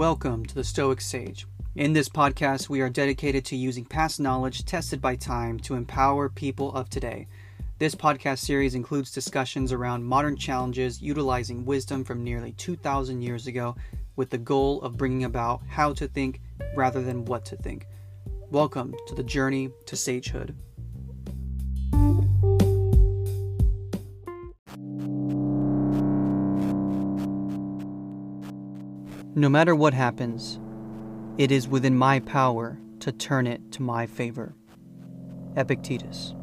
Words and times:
Welcome 0.00 0.46
to 0.46 0.54
the 0.54 0.64
Stoic 0.64 1.02
Sage. 1.02 1.46
In 1.74 1.92
this 1.92 2.08
podcast, 2.08 2.70
we 2.70 2.80
are 2.80 2.88
dedicated 2.88 3.44
to 3.44 3.54
using 3.54 3.84
past 3.84 4.18
knowledge 4.18 4.64
tested 4.64 4.98
by 4.98 5.14
time 5.14 5.60
to 5.60 5.74
empower 5.74 6.30
people 6.30 6.74
of 6.74 6.88
today. 6.88 7.26
This 7.78 7.94
podcast 7.94 8.38
series 8.38 8.74
includes 8.74 9.12
discussions 9.12 9.74
around 9.74 10.02
modern 10.02 10.38
challenges 10.38 11.02
utilizing 11.02 11.66
wisdom 11.66 12.02
from 12.02 12.24
nearly 12.24 12.52
2,000 12.52 13.20
years 13.20 13.46
ago 13.46 13.76
with 14.16 14.30
the 14.30 14.38
goal 14.38 14.80
of 14.80 14.96
bringing 14.96 15.24
about 15.24 15.60
how 15.68 15.92
to 15.92 16.08
think 16.08 16.40
rather 16.74 17.02
than 17.02 17.26
what 17.26 17.44
to 17.44 17.56
think. 17.56 17.86
Welcome 18.50 18.94
to 19.06 19.14
the 19.14 19.22
journey 19.22 19.68
to 19.84 19.96
sagehood. 19.96 20.54
No 29.40 29.48
matter 29.48 29.74
what 29.74 29.94
happens, 29.94 30.60
it 31.38 31.50
is 31.50 31.66
within 31.66 31.96
my 31.96 32.20
power 32.20 32.78
to 32.98 33.10
turn 33.10 33.46
it 33.46 33.72
to 33.72 33.80
my 33.80 34.04
favor. 34.04 34.54
Epictetus. 35.56 36.34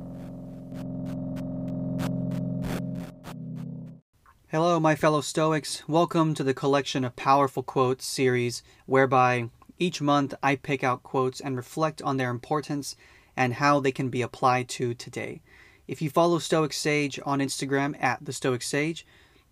Hello, 4.47 4.79
my 4.79 4.95
fellow 4.95 5.21
Stoics. 5.21 5.87
Welcome 5.87 6.33
to 6.33 6.43
the 6.43 6.55
Collection 6.55 7.05
of 7.05 7.15
Powerful 7.15 7.61
Quotes 7.61 8.03
series, 8.03 8.63
whereby 8.87 9.51
each 9.77 10.01
month 10.01 10.33
I 10.41 10.55
pick 10.55 10.83
out 10.83 11.03
quotes 11.03 11.39
and 11.39 11.55
reflect 11.55 12.01
on 12.01 12.17
their 12.17 12.31
importance 12.31 12.95
and 13.35 13.53
how 13.53 13.79
they 13.79 13.91
can 13.91 14.09
be 14.09 14.23
applied 14.23 14.69
to 14.69 14.95
today. 14.95 15.43
If 15.87 16.01
you 16.01 16.09
follow 16.09 16.39
Stoic 16.39 16.73
Sage 16.73 17.19
on 17.23 17.41
Instagram 17.41 17.95
at 18.01 18.25
the 18.25 18.33
Stoic 18.33 18.63
Sage, 18.63 19.05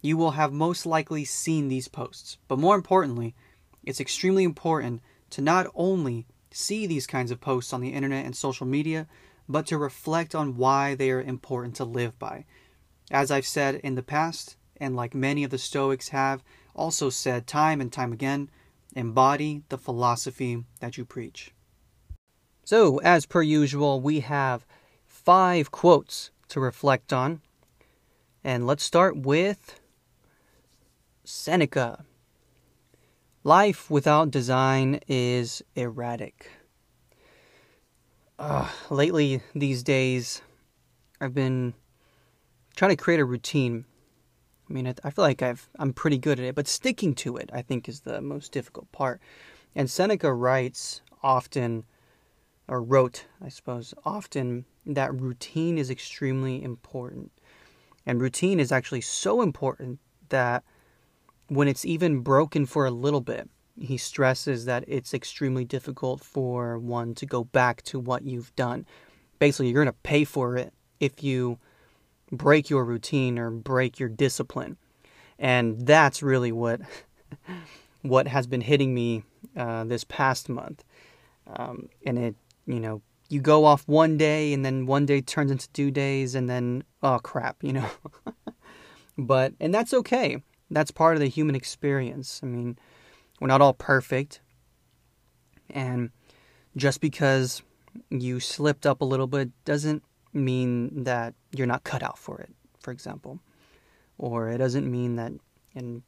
you 0.06 0.16
will 0.16 0.32
have 0.32 0.54
most 0.54 0.86
likely 0.86 1.26
seen 1.26 1.68
these 1.68 1.88
posts. 1.88 2.38
But 2.48 2.60
more 2.60 2.76
importantly, 2.76 3.34
it's 3.84 4.00
extremely 4.00 4.44
important 4.44 5.02
to 5.32 5.42
not 5.42 5.68
only 5.74 6.28
see 6.52 6.86
these 6.86 7.08
kinds 7.08 7.32
of 7.32 7.42
posts 7.42 7.74
on 7.74 7.82
the 7.82 7.90
internet 7.90 8.26
and 8.26 8.36
social 8.36 8.66
media, 8.66 9.08
but 9.50 9.66
to 9.68 9.78
reflect 9.78 10.34
on 10.34 10.58
why 10.58 10.96
they 10.96 11.12
are 11.12 11.22
important 11.22 11.76
to 11.76 11.84
live 11.84 12.18
by. 12.18 12.46
As 13.12 13.32
I've 13.32 13.46
said 13.46 13.76
in 13.76 13.96
the 13.96 14.04
past, 14.04 14.56
and 14.78 14.96
like 14.96 15.14
many 15.14 15.44
of 15.44 15.52
the 15.52 15.58
Stoics 15.58 16.10
have 16.10 16.44
also 16.76 17.10
said 17.10 17.48
time 17.48 17.82
and 17.82 17.92
time 17.92 18.14
again, 18.14 18.50
embody 18.96 19.64
the 19.70 19.78
philosophy 19.78 20.64
that 20.80 20.98
you 20.98 21.06
preach. 21.06 21.54
So, 22.64 22.98
as 23.00 23.26
per 23.26 23.42
usual, 23.42 24.02
we 24.02 24.22
have 24.22 24.66
five 25.06 25.72
quotes 25.72 26.32
to 26.50 26.60
reflect 26.60 27.14
on. 27.14 27.42
And 28.44 28.66
let's 28.66 28.84
start 28.84 29.18
with 29.18 29.80
Seneca. 31.26 32.06
Life 33.44 33.90
without 33.90 34.32
design 34.32 35.00
is 35.08 35.62
erratic. 35.76 36.50
Uh, 38.38 38.70
lately, 38.90 39.42
these 39.54 39.84
days, 39.84 40.42
I've 41.22 41.34
been 41.34 41.74
trying 42.76 42.90
to 42.90 42.96
create 42.96 43.20
a 43.20 43.26
routine. 43.26 43.86
I 44.70 44.74
mean, 44.74 44.88
I 45.04 45.10
feel 45.10 45.24
like 45.24 45.42
I've 45.42 45.70
I'm 45.78 45.94
pretty 45.94 46.18
good 46.18 46.40
at 46.40 46.46
it, 46.46 46.56
but 46.56 46.68
sticking 46.68 47.14
to 47.16 47.38
it, 47.38 47.50
I 47.54 47.62
think, 47.62 47.88
is 47.88 48.02
the 48.02 48.22
most 48.22 48.52
difficult 48.52 48.92
part. 48.92 49.22
And 49.76 49.90
Seneca 49.90 50.34
writes 50.34 51.02
often, 51.22 51.86
or 52.68 52.82
wrote, 52.82 53.26
I 53.44 53.50
suppose, 53.50 53.94
often 54.06 54.66
that 54.86 55.14
routine 55.14 55.78
is 55.78 55.90
extremely 55.90 56.64
important. 56.64 57.32
And 58.06 58.22
routine 58.22 58.60
is 58.60 58.72
actually 58.72 59.02
so 59.02 59.42
important 59.42 60.00
that 60.30 60.64
when 61.48 61.68
it's 61.68 61.86
even 61.86 62.20
broken 62.20 62.66
for 62.66 62.86
a 62.86 62.92
little 62.92 63.22
bit, 63.22 63.50
he 63.80 63.98
stresses 63.98 64.66
that 64.66 64.86
it's 64.88 65.14
extremely 65.14 65.66
difficult 65.66 66.24
for 66.24 66.80
one 66.80 67.14
to 67.16 67.26
go 67.26 67.44
back 67.44 67.82
to 67.84 68.00
what 68.00 68.24
you've 68.24 68.56
done. 68.56 68.86
Basically, 69.40 69.68
you're 69.68 69.84
going 69.84 69.94
to 69.94 70.00
pay 70.04 70.24
for 70.24 70.56
it 70.56 70.74
if 71.00 71.24
you 71.24 71.60
break 72.32 72.70
your 72.70 72.86
routine 72.86 73.38
or 73.38 73.52
break 73.52 74.00
your 74.00 74.10
discipline. 74.10 74.78
And 75.38 75.86
that's 75.86 76.24
really 76.24 76.52
what 76.52 76.82
what 78.02 78.28
has 78.28 78.48
been 78.48 78.62
hitting 78.62 78.94
me 78.94 79.24
uh, 79.58 79.84
this 79.84 80.06
past 80.06 80.48
month. 80.48 80.84
Um, 81.48 81.90
and 82.06 82.18
it, 82.18 82.36
you 82.66 82.80
know, 82.80 83.02
you 83.30 83.42
go 83.42 83.66
off 83.66 83.88
one 83.88 84.18
day 84.18 84.54
and 84.54 84.64
then 84.64 84.86
one 84.86 85.06
day 85.06 85.22
turns 85.22 85.52
into 85.52 85.70
two 85.74 85.92
days 85.92 86.34
and 86.34 86.50
then, 86.50 86.84
oh 87.04 87.20
crap, 87.20 87.58
you 87.62 87.74
know. 87.74 87.90
but, 89.18 89.54
and 89.60 89.74
that's 89.74 89.94
okay 89.94 90.42
that's 90.70 90.92
part 90.92 91.16
of 91.16 91.22
the 91.22 91.28
human 91.28 91.56
experience. 91.56 92.40
I 92.44 92.48
mean, 92.48 92.78
we're 93.40 93.48
not 93.48 93.62
all 93.62 93.74
perfect. 93.74 94.42
And 95.70 96.12
just 96.76 97.02
because 97.02 97.62
you 98.10 98.40
slipped 98.40 98.86
up 98.86 99.02
a 99.02 99.06
little 99.06 99.28
bit 99.28 99.50
doesn't 99.64 100.04
mean 100.34 101.04
that 101.04 101.34
you're 101.52 101.68
not 101.68 101.84
cut 101.84 102.04
out 102.04 102.18
for 102.18 102.40
it, 102.40 102.50
for 102.80 102.92
example. 102.92 103.40
Or 104.18 104.50
it 104.50 104.58
doesn't 104.58 104.90
mean 104.90 105.16
that, 105.18 105.34
in 105.74 106.04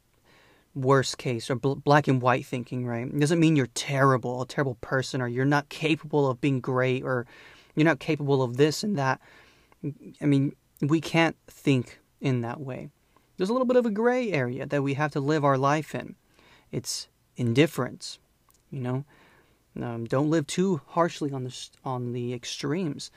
worst 0.74 1.18
case, 1.18 1.50
or 1.50 1.56
black 1.56 2.08
and 2.08 2.22
white 2.22 2.46
thinking, 2.46 2.86
right? 2.86 3.06
It 3.06 3.18
doesn't 3.18 3.40
mean 3.40 3.56
you're 3.56 3.66
terrible, 3.68 4.42
a 4.42 4.46
terrible 4.46 4.76
person, 4.80 5.20
or 5.20 5.28
you're 5.28 5.44
not 5.44 5.68
capable 5.68 6.28
of 6.28 6.40
being 6.40 6.60
great, 6.60 7.02
or 7.02 7.26
you're 7.74 7.84
not 7.84 8.00
capable 8.00 8.42
of 8.42 8.56
this 8.56 8.82
and 8.82 8.96
that. 8.96 9.20
I 10.20 10.24
mean, 10.24 10.54
we 10.80 11.00
can't 11.00 11.36
think 11.48 12.00
in 12.20 12.40
that 12.40 12.60
way 12.60 12.90
there's 13.38 13.48
a 13.48 13.52
little 13.52 13.66
bit 13.66 13.76
of 13.76 13.86
a 13.86 13.90
gray 13.90 14.32
area 14.32 14.66
that 14.66 14.82
we 14.82 14.94
have 14.94 15.12
to 15.12 15.20
live 15.20 15.44
our 15.44 15.56
life 15.56 15.94
in. 15.94 16.16
It's 16.70 17.08
indifference, 17.36 18.18
you 18.70 18.80
know. 18.80 19.04
Um, 19.80 20.06
don't 20.06 20.28
live 20.28 20.46
too 20.48 20.80
harshly 20.88 21.32
on 21.32 21.44
the 21.44 21.68
on 21.84 22.12
the 22.12 22.34
extremes 22.34 23.12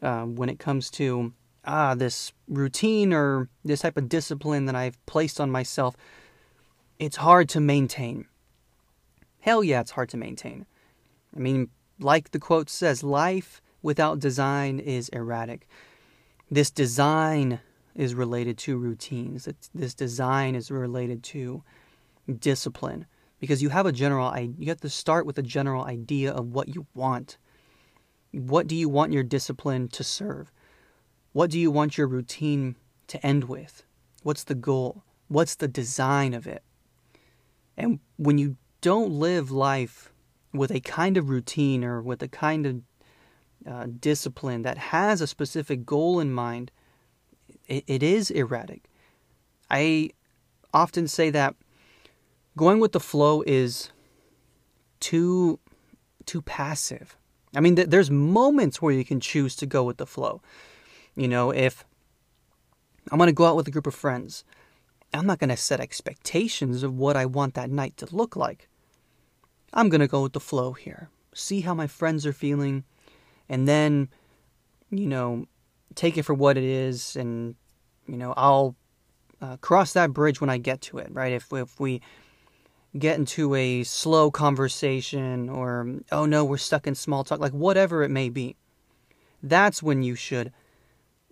um, 0.00 0.36
when 0.36 0.48
it 0.48 0.58
comes 0.58 0.90
to 0.92 1.34
ah 1.66 1.94
this 1.94 2.32
routine 2.48 3.12
or 3.12 3.48
this 3.62 3.80
type 3.80 3.98
of 3.98 4.08
discipline 4.08 4.64
that 4.66 4.74
I've 4.74 5.04
placed 5.04 5.38
on 5.38 5.50
myself. 5.50 5.94
It's 6.98 7.16
hard 7.16 7.48
to 7.50 7.60
maintain. 7.60 8.26
Hell 9.40 9.62
yeah, 9.62 9.80
it's 9.80 9.90
hard 9.90 10.08
to 10.10 10.16
maintain. 10.16 10.64
I 11.36 11.40
mean, 11.40 11.68
like 11.98 12.30
the 12.30 12.38
quote 12.38 12.70
says, 12.70 13.02
life 13.02 13.60
without 13.82 14.18
design 14.18 14.78
is 14.78 15.08
erratic. 15.10 15.68
This 16.50 16.70
design 16.70 17.60
is 17.94 18.14
related 18.14 18.58
to 18.58 18.76
routines. 18.76 19.48
This 19.74 19.94
design 19.94 20.54
is 20.54 20.70
related 20.70 21.22
to 21.24 21.62
discipline 22.38 23.06
because 23.40 23.62
you 23.62 23.68
have 23.70 23.86
a 23.86 23.92
general 23.92 24.36
you 24.38 24.68
have 24.68 24.80
to 24.80 24.88
start 24.88 25.26
with 25.26 25.38
a 25.38 25.42
general 25.42 25.84
idea 25.84 26.32
of 26.32 26.52
what 26.52 26.68
you 26.68 26.86
want. 26.94 27.38
What 28.30 28.66
do 28.66 28.74
you 28.74 28.88
want 28.88 29.12
your 29.12 29.24
discipline 29.24 29.88
to 29.88 30.04
serve? 30.04 30.50
What 31.32 31.50
do 31.50 31.58
you 31.58 31.70
want 31.70 31.98
your 31.98 32.06
routine 32.06 32.76
to 33.08 33.24
end 33.24 33.44
with? 33.44 33.84
What's 34.22 34.44
the 34.44 34.54
goal? 34.54 35.02
What's 35.28 35.54
the 35.54 35.68
design 35.68 36.34
of 36.34 36.46
it? 36.46 36.62
And 37.76 38.00
when 38.16 38.38
you 38.38 38.56
don't 38.80 39.12
live 39.12 39.50
life 39.50 40.12
with 40.52 40.70
a 40.70 40.80
kind 40.80 41.16
of 41.16 41.30
routine 41.30 41.84
or 41.84 42.02
with 42.02 42.22
a 42.22 42.28
kind 42.28 42.66
of 42.66 42.82
uh, 43.66 43.86
discipline 43.98 44.62
that 44.62 44.76
has 44.76 45.20
a 45.20 45.26
specific 45.26 45.86
goal 45.86 46.20
in 46.20 46.32
mind, 46.32 46.70
it, 47.66 47.84
it 47.86 48.02
is 48.02 48.30
erratic. 48.30 48.84
I 49.70 50.10
often 50.74 51.08
say 51.08 51.30
that 51.30 51.54
going 52.56 52.80
with 52.80 52.92
the 52.92 53.00
flow 53.00 53.42
is 53.46 53.90
too 55.00 55.58
too 56.26 56.42
passive. 56.42 57.16
I 57.54 57.60
mean, 57.60 57.76
th- 57.76 57.88
there's 57.88 58.10
moments 58.10 58.80
where 58.80 58.92
you 58.92 59.04
can 59.04 59.20
choose 59.20 59.56
to 59.56 59.66
go 59.66 59.82
with 59.82 59.96
the 59.96 60.06
flow. 60.06 60.40
You 61.16 61.28
know, 61.28 61.50
if 61.50 61.84
I'm 63.10 63.18
going 63.18 63.26
to 63.26 63.32
go 63.32 63.46
out 63.46 63.56
with 63.56 63.68
a 63.68 63.72
group 63.72 63.86
of 63.86 63.94
friends, 63.94 64.44
I'm 65.12 65.26
not 65.26 65.38
going 65.38 65.50
to 65.50 65.56
set 65.56 65.80
expectations 65.80 66.82
of 66.82 66.96
what 66.96 67.16
I 67.16 67.26
want 67.26 67.54
that 67.54 67.70
night 67.70 67.96
to 67.98 68.14
look 68.14 68.36
like. 68.36 68.68
I'm 69.74 69.88
going 69.88 70.00
to 70.00 70.06
go 70.06 70.22
with 70.22 70.32
the 70.32 70.40
flow 70.40 70.72
here. 70.72 71.10
See 71.34 71.60
how 71.62 71.74
my 71.74 71.86
friends 71.86 72.24
are 72.26 72.32
feeling, 72.32 72.84
and 73.48 73.66
then, 73.66 74.08
you 74.90 75.06
know, 75.06 75.46
take 75.94 76.18
it 76.18 76.22
for 76.22 76.34
what 76.34 76.56
it 76.56 76.64
is, 76.64 77.16
and 77.16 77.54
you 78.06 78.16
know, 78.16 78.34
I'll 78.36 78.76
uh, 79.40 79.56
cross 79.58 79.92
that 79.92 80.12
bridge 80.12 80.40
when 80.40 80.50
I 80.50 80.58
get 80.58 80.80
to 80.82 80.98
it, 80.98 81.08
right? 81.10 81.32
If 81.32 81.52
if 81.52 81.78
we 81.80 82.00
get 82.98 83.18
into 83.18 83.54
a 83.54 83.82
slow 83.84 84.30
conversation, 84.30 85.48
or 85.48 86.00
oh 86.10 86.26
no, 86.26 86.44
we're 86.44 86.58
stuck 86.58 86.86
in 86.86 86.94
small 86.94 87.24
talk, 87.24 87.40
like 87.40 87.52
whatever 87.52 88.02
it 88.02 88.10
may 88.10 88.28
be, 88.28 88.56
that's 89.42 89.82
when 89.82 90.02
you 90.02 90.14
should, 90.14 90.52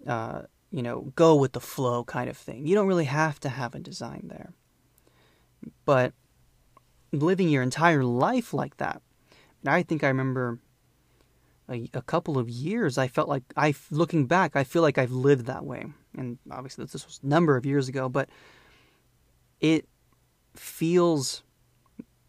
uh, 0.06 0.42
you 0.70 0.82
know, 0.82 1.12
go 1.16 1.34
with 1.34 1.52
the 1.52 1.60
flow 1.60 2.04
kind 2.04 2.30
of 2.30 2.36
thing. 2.36 2.66
You 2.66 2.74
don't 2.74 2.88
really 2.88 3.04
have 3.04 3.38
to 3.40 3.48
have 3.48 3.74
a 3.74 3.78
design 3.78 4.28
there, 4.28 4.52
but 5.84 6.12
living 7.12 7.48
your 7.48 7.62
entire 7.62 8.04
life 8.04 8.54
like 8.54 8.76
that. 8.78 9.02
I 9.66 9.82
think 9.82 10.02
I 10.02 10.08
remember 10.08 10.58
a, 11.70 11.88
a 11.94 12.02
couple 12.02 12.38
of 12.38 12.48
years, 12.48 12.98
I 12.98 13.08
felt 13.08 13.28
like 13.28 13.44
I, 13.56 13.74
looking 13.90 14.26
back, 14.26 14.56
I 14.56 14.64
feel 14.64 14.82
like 14.82 14.98
I've 14.98 15.12
lived 15.12 15.46
that 15.46 15.64
way. 15.64 15.86
And 16.16 16.38
obviously, 16.50 16.84
this 16.84 17.06
was 17.06 17.20
a 17.22 17.26
number 17.26 17.56
of 17.56 17.64
years 17.64 17.88
ago, 17.88 18.08
but 18.08 18.28
it 19.60 19.86
feels 20.54 21.42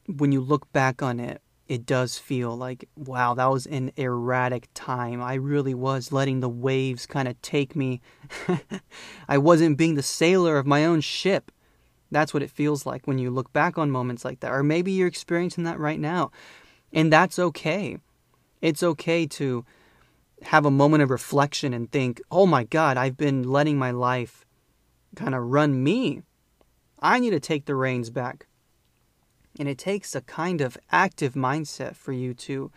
when 0.08 0.32
you 0.32 0.42
look 0.42 0.72
back 0.72 1.02
on 1.02 1.20
it, 1.20 1.42
it 1.68 1.86
does 1.86 2.18
feel 2.18 2.56
like, 2.56 2.90
wow, 2.98 3.34
that 3.34 3.50
was 3.50 3.66
an 3.66 3.94
erratic 3.96 4.68
time. 4.74 5.22
I 5.22 5.36
really 5.36 5.74
was 5.74 6.12
letting 6.12 6.42
the 6.42 6.50
waves 6.50 7.06
kind 7.06 7.30
of 7.30 7.42
take 7.42 7.78
me. 7.78 8.02
I 9.30 9.38
wasn't 9.38 9.78
being 9.78 9.96
the 9.96 10.04
sailor 10.04 10.58
of 10.58 10.68
my 10.68 10.84
own 10.84 11.00
ship. 11.00 11.50
That's 12.12 12.34
what 12.34 12.44
it 12.44 12.52
feels 12.52 12.86
like 12.86 13.08
when 13.08 13.20
you 13.20 13.32
look 13.32 13.54
back 13.54 13.78
on 13.78 13.90
moments 13.90 14.26
like 14.26 14.42
that. 14.42 14.52
Or 14.52 14.64
maybe 14.64 14.92
you're 14.92 15.08
experiencing 15.08 15.64
that 15.64 15.80
right 15.80 16.00
now. 16.00 16.32
And 16.92 17.12
that's 17.12 17.40
okay. 17.40 18.00
It's 18.62 18.84
okay 18.84 19.26
to 19.28 19.66
have 20.44 20.66
a 20.66 20.72
moment 20.72 21.04
of 21.04 21.10
reflection 21.10 21.74
and 21.74 21.92
think, 21.92 22.22
oh 22.32 22.46
my 22.46 22.64
God, 22.64 22.98
I've 22.98 23.18
been 23.18 23.44
letting 23.44 23.78
my 23.78 23.92
life 23.92 24.46
kind 25.16 25.36
of 25.36 25.44
run 25.44 25.84
me. 25.84 26.22
I 27.00 27.20
need 27.20 27.32
to 27.32 27.40
take 27.40 27.66
the 27.66 27.76
reins 27.76 28.10
back. 28.10 28.48
And 29.60 29.68
it 29.68 29.78
takes 29.78 30.16
a 30.16 30.22
kind 30.22 30.62
of 30.62 30.78
active 30.92 31.34
mindset 31.34 31.96
for 31.96 32.14
you 32.14 32.34
to 32.36 32.72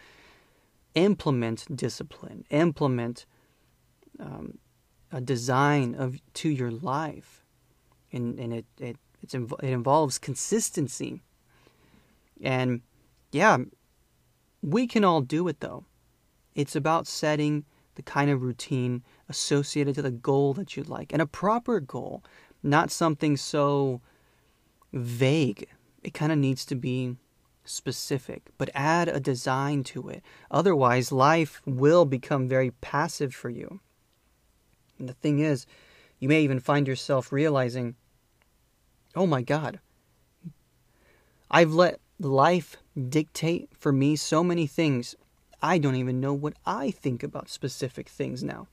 implement 0.95 1.75
discipline, 1.75 2.45
implement 2.51 3.27
um, 4.19 4.59
a 5.13 5.21
design 5.21 5.95
of 5.95 6.19
to 6.35 6.49
your 6.49 6.71
life, 6.71 7.45
and 8.13 8.39
and 8.39 8.53
it 8.53 8.67
it 8.79 8.97
it 9.23 9.71
involves 9.71 10.19
consistency. 10.19 11.23
And 12.43 12.83
yeah, 13.31 13.59
we 14.65 14.87
can 14.87 15.05
all 15.05 15.21
do 15.21 15.47
it 15.49 15.61
though. 15.61 15.85
It's 16.55 16.77
about 16.77 17.07
setting 17.07 17.65
the 17.97 18.03
kind 18.03 18.31
of 18.31 18.43
routine 18.43 19.03
associated 19.29 19.95
to 19.97 20.03
the 20.03 20.11
goal 20.11 20.55
that 20.55 20.77
you'd 20.77 20.89
like, 20.89 21.13
and 21.13 21.23
a 21.23 21.27
proper 21.27 21.81
goal, 21.81 22.25
not 22.63 22.91
something 22.91 23.37
so 23.37 24.01
vague 24.93 25.69
it 26.05 26.13
kind 26.15 26.31
of 26.31 26.39
needs 26.39 26.65
to 26.67 26.77
be 26.77 27.17
specific, 27.65 28.51
but 28.59 28.69
add 28.75 29.09
a 29.09 29.19
design 29.19 29.83
to 29.83 30.11
it. 30.11 30.23
Otherwise, 30.51 31.11
life 31.11 31.63
will 31.65 32.05
become 32.05 32.47
very 32.47 32.71
passive 32.71 33.35
for 33.35 33.49
you. 33.49 33.81
And 34.99 35.09
the 35.09 35.15
thing 35.15 35.39
is, 35.41 35.67
you 36.21 36.29
may 36.29 36.43
even 36.43 36.61
find 36.61 36.87
yourself 36.87 37.33
realizing, 37.33 37.97
oh 39.17 39.27
my 39.27 39.41
God, 39.41 39.81
I've 41.51 41.73
let 41.73 42.01
life 42.21 42.77
dictate 43.09 43.69
for 43.79 43.93
me 43.93 44.17
so 44.17 44.45
many 44.45 44.67
things. 44.67 45.15
I 45.63 45.79
don't 45.79 45.97
even 45.97 46.21
know 46.21 46.35
what 46.35 46.55
I 46.67 46.91
think 46.91 47.23
about 47.23 47.49
specific 47.49 48.09
things 48.09 48.43
now. 48.43 48.69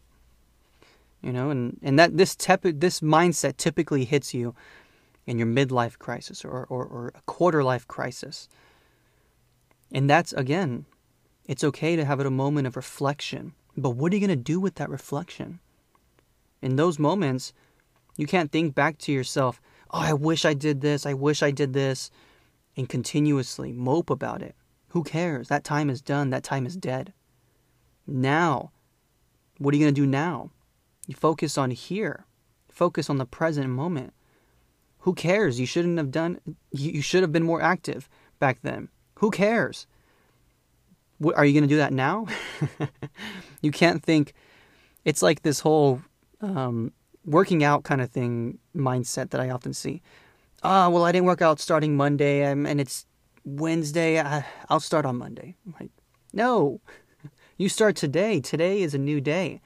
You 1.21 1.31
know, 1.31 1.49
and, 1.49 1.79
and 1.83 1.99
that 1.99 2.17
this 2.17 2.35
tep- 2.35 2.61
this 2.63 3.01
mindset 3.01 3.57
typically 3.57 4.05
hits 4.05 4.33
you 4.33 4.55
in 5.27 5.37
your 5.37 5.47
midlife 5.47 5.99
crisis 5.99 6.43
or, 6.43 6.65
or, 6.65 6.83
or 6.83 7.11
a 7.15 7.21
quarter 7.27 7.63
life 7.63 7.87
crisis. 7.87 8.49
And 9.91 10.09
that's, 10.09 10.33
again, 10.33 10.85
it's 11.45 11.63
okay 11.63 11.95
to 11.95 12.05
have 12.05 12.19
it 12.19 12.25
a 12.25 12.31
moment 12.31 12.67
of 12.67 12.75
reflection. 12.75 13.53
But 13.77 13.91
what 13.91 14.11
are 14.11 14.15
you 14.15 14.25
going 14.25 14.37
to 14.37 14.43
do 14.43 14.59
with 14.59 14.75
that 14.75 14.89
reflection? 14.89 15.59
In 16.61 16.75
those 16.75 16.97
moments, 16.97 17.53
you 18.17 18.27
can't 18.27 18.51
think 18.51 18.75
back 18.75 18.97
to 18.99 19.11
yourself, 19.11 19.61
oh, 19.91 19.99
I 19.99 20.13
wish 20.13 20.43
I 20.43 20.53
did 20.53 20.81
this, 20.81 21.05
I 21.05 21.13
wish 21.13 21.43
I 21.43 21.51
did 21.51 21.73
this, 21.73 22.11
and 22.75 22.89
continuously 22.89 23.71
mope 23.71 24.09
about 24.09 24.41
it. 24.41 24.55
Who 24.89 25.03
cares? 25.03 25.47
That 25.47 25.63
time 25.63 25.89
is 25.89 26.01
done, 26.01 26.29
that 26.31 26.43
time 26.43 26.65
is 26.65 26.75
dead. 26.75 27.13
Now, 28.05 28.71
what 29.57 29.73
are 29.73 29.77
you 29.77 29.83
going 29.83 29.93
to 29.93 30.01
do 30.01 30.07
now? 30.07 30.51
You 31.07 31.15
focus 31.15 31.57
on 31.57 31.71
here, 31.71 32.25
focus 32.69 33.09
on 33.09 33.17
the 33.17 33.25
present 33.25 33.69
moment. 33.69 34.13
Who 34.99 35.13
cares? 35.13 35.59
You 35.59 35.65
shouldn't 35.65 35.97
have 35.97 36.11
done, 36.11 36.39
you 36.71 37.01
should 37.01 37.21
have 37.21 37.31
been 37.31 37.43
more 37.43 37.61
active 37.61 38.09
back 38.39 38.59
then. 38.61 38.89
Who 39.15 39.31
cares? 39.31 39.87
Are 41.35 41.45
you 41.45 41.53
going 41.53 41.63
to 41.63 41.73
do 41.73 41.77
that 41.77 41.93
now? 41.93 42.27
you 43.61 43.71
can't 43.71 44.03
think, 44.03 44.33
it's 45.05 45.21
like 45.21 45.41
this 45.41 45.59
whole 45.59 46.01
um, 46.41 46.91
working 47.25 47.63
out 47.63 47.83
kind 47.83 48.01
of 48.01 48.09
thing 48.09 48.59
mindset 48.75 49.29
that 49.29 49.41
I 49.41 49.49
often 49.49 49.73
see. 49.73 50.01
Ah, 50.63 50.89
well, 50.89 51.05
I 51.05 51.11
didn't 51.11 51.25
work 51.25 51.41
out 51.41 51.59
starting 51.59 51.97
Monday, 51.97 52.45
um, 52.45 52.67
and 52.67 52.79
it's 52.79 53.05
Wednesday. 53.43 54.19
I, 54.19 54.45
I'll 54.69 54.79
start 54.79 55.05
on 55.05 55.17
Monday. 55.17 55.55
I'm 55.65 55.75
like, 55.79 55.89
no, 56.33 56.81
you 57.57 57.67
start 57.67 57.95
today. 57.95 58.39
Today 58.39 58.81
is 58.81 58.93
a 58.93 58.99
new 58.99 59.19
day. 59.19 59.59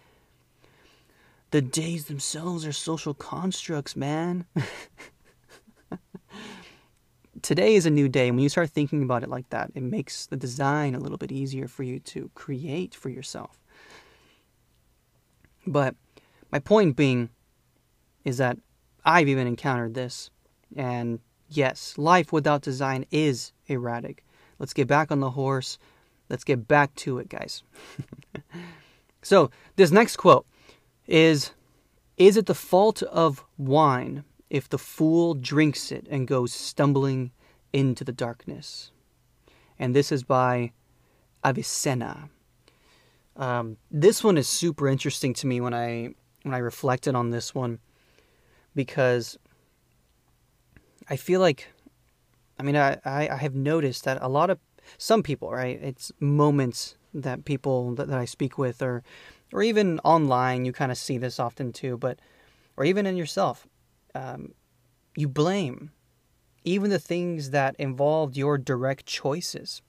The 1.51 1.61
days 1.61 2.05
themselves 2.05 2.65
are 2.65 2.71
social 2.71 3.13
constructs, 3.13 3.95
man. 3.95 4.45
today 7.41 7.75
is 7.75 7.85
a 7.85 7.89
new 7.89 8.07
day. 8.07 8.29
And 8.29 8.37
When 8.37 8.43
you 8.43 8.49
start 8.49 8.69
thinking 8.69 9.03
about 9.03 9.23
it 9.23 9.29
like 9.29 9.49
that, 9.49 9.71
it 9.75 9.83
makes 9.83 10.25
the 10.25 10.37
design 10.37 10.95
a 10.95 10.99
little 10.99 11.17
bit 11.17 11.31
easier 11.31 11.67
for 11.67 11.83
you 11.83 11.99
to 11.99 12.31
create 12.35 12.95
for 12.95 13.09
yourself. 13.09 13.59
But 15.67 15.95
my 16.51 16.59
point 16.59 16.95
being 16.95 17.29
is 18.23 18.37
that 18.37 18.57
I've 19.03 19.27
even 19.27 19.45
encountered 19.45 19.93
this. 19.93 20.29
And 20.75 21.19
yes, 21.49 21.97
life 21.97 22.31
without 22.31 22.61
design 22.61 23.05
is 23.11 23.51
erratic. 23.67 24.23
Let's 24.59 24.73
get 24.73 24.87
back 24.87 25.11
on 25.11 25.19
the 25.19 25.31
horse. 25.31 25.77
Let's 26.29 26.43
get 26.43 26.67
back 26.67 26.95
to 26.95 27.19
it, 27.19 27.29
guys. 27.29 27.63
so, 29.21 29.51
this 29.75 29.91
next 29.91 30.17
quote 30.17 30.45
is 31.07 31.51
Is 32.17 32.37
it 32.37 32.45
the 32.45 32.55
fault 32.55 33.03
of 33.03 33.43
wine 33.57 34.23
if 34.49 34.69
the 34.69 34.77
fool 34.77 35.33
drinks 35.33 35.91
it 35.91 36.07
and 36.09 36.27
goes 36.27 36.53
stumbling 36.53 37.31
into 37.73 38.05
the 38.05 38.13
darkness. 38.13 38.91
And 39.77 39.93
this 39.93 40.11
is 40.11 40.23
by 40.23 40.71
Avicenna. 41.43 42.29
Um, 43.35 43.75
this 43.91 44.23
one 44.23 44.37
is 44.37 44.47
super 44.47 44.87
interesting 44.87 45.33
to 45.35 45.47
me 45.47 45.59
when 45.59 45.73
I 45.73 46.13
when 46.43 46.53
I 46.53 46.59
reflected 46.59 47.15
on 47.15 47.31
this 47.31 47.53
one 47.53 47.79
because 48.75 49.37
I 51.09 51.15
feel 51.15 51.39
like 51.39 51.67
I 52.59 52.63
mean 52.63 52.75
I, 52.75 52.99
I, 53.05 53.35
have 53.35 53.55
noticed 53.55 54.03
that 54.05 54.17
a 54.21 54.29
lot 54.29 54.49
of 54.49 54.59
some 54.97 55.23
people 55.23 55.51
right 55.51 55.79
it's 55.81 56.11
moments 56.19 56.95
that 57.13 57.45
people 57.45 57.95
that, 57.95 58.07
that 58.07 58.17
I 58.17 58.25
speak 58.25 58.57
with 58.57 58.81
or 58.81 59.03
or 59.53 59.63
even 59.63 59.99
online 59.99 60.65
you 60.65 60.71
kind 60.71 60.91
of 60.91 60.97
see 60.97 61.17
this 61.17 61.39
often 61.39 61.71
too 61.71 61.97
but 61.97 62.19
or 62.77 62.85
even 62.85 63.05
in 63.05 63.17
yourself 63.17 63.67
um, 64.13 64.53
you 65.15 65.27
blame 65.27 65.91
even 66.65 66.89
the 66.89 66.99
things 66.99 67.51
that 67.51 67.75
involved 67.77 68.35
your 68.35 68.57
direct 68.57 69.05
choices. 69.05 69.81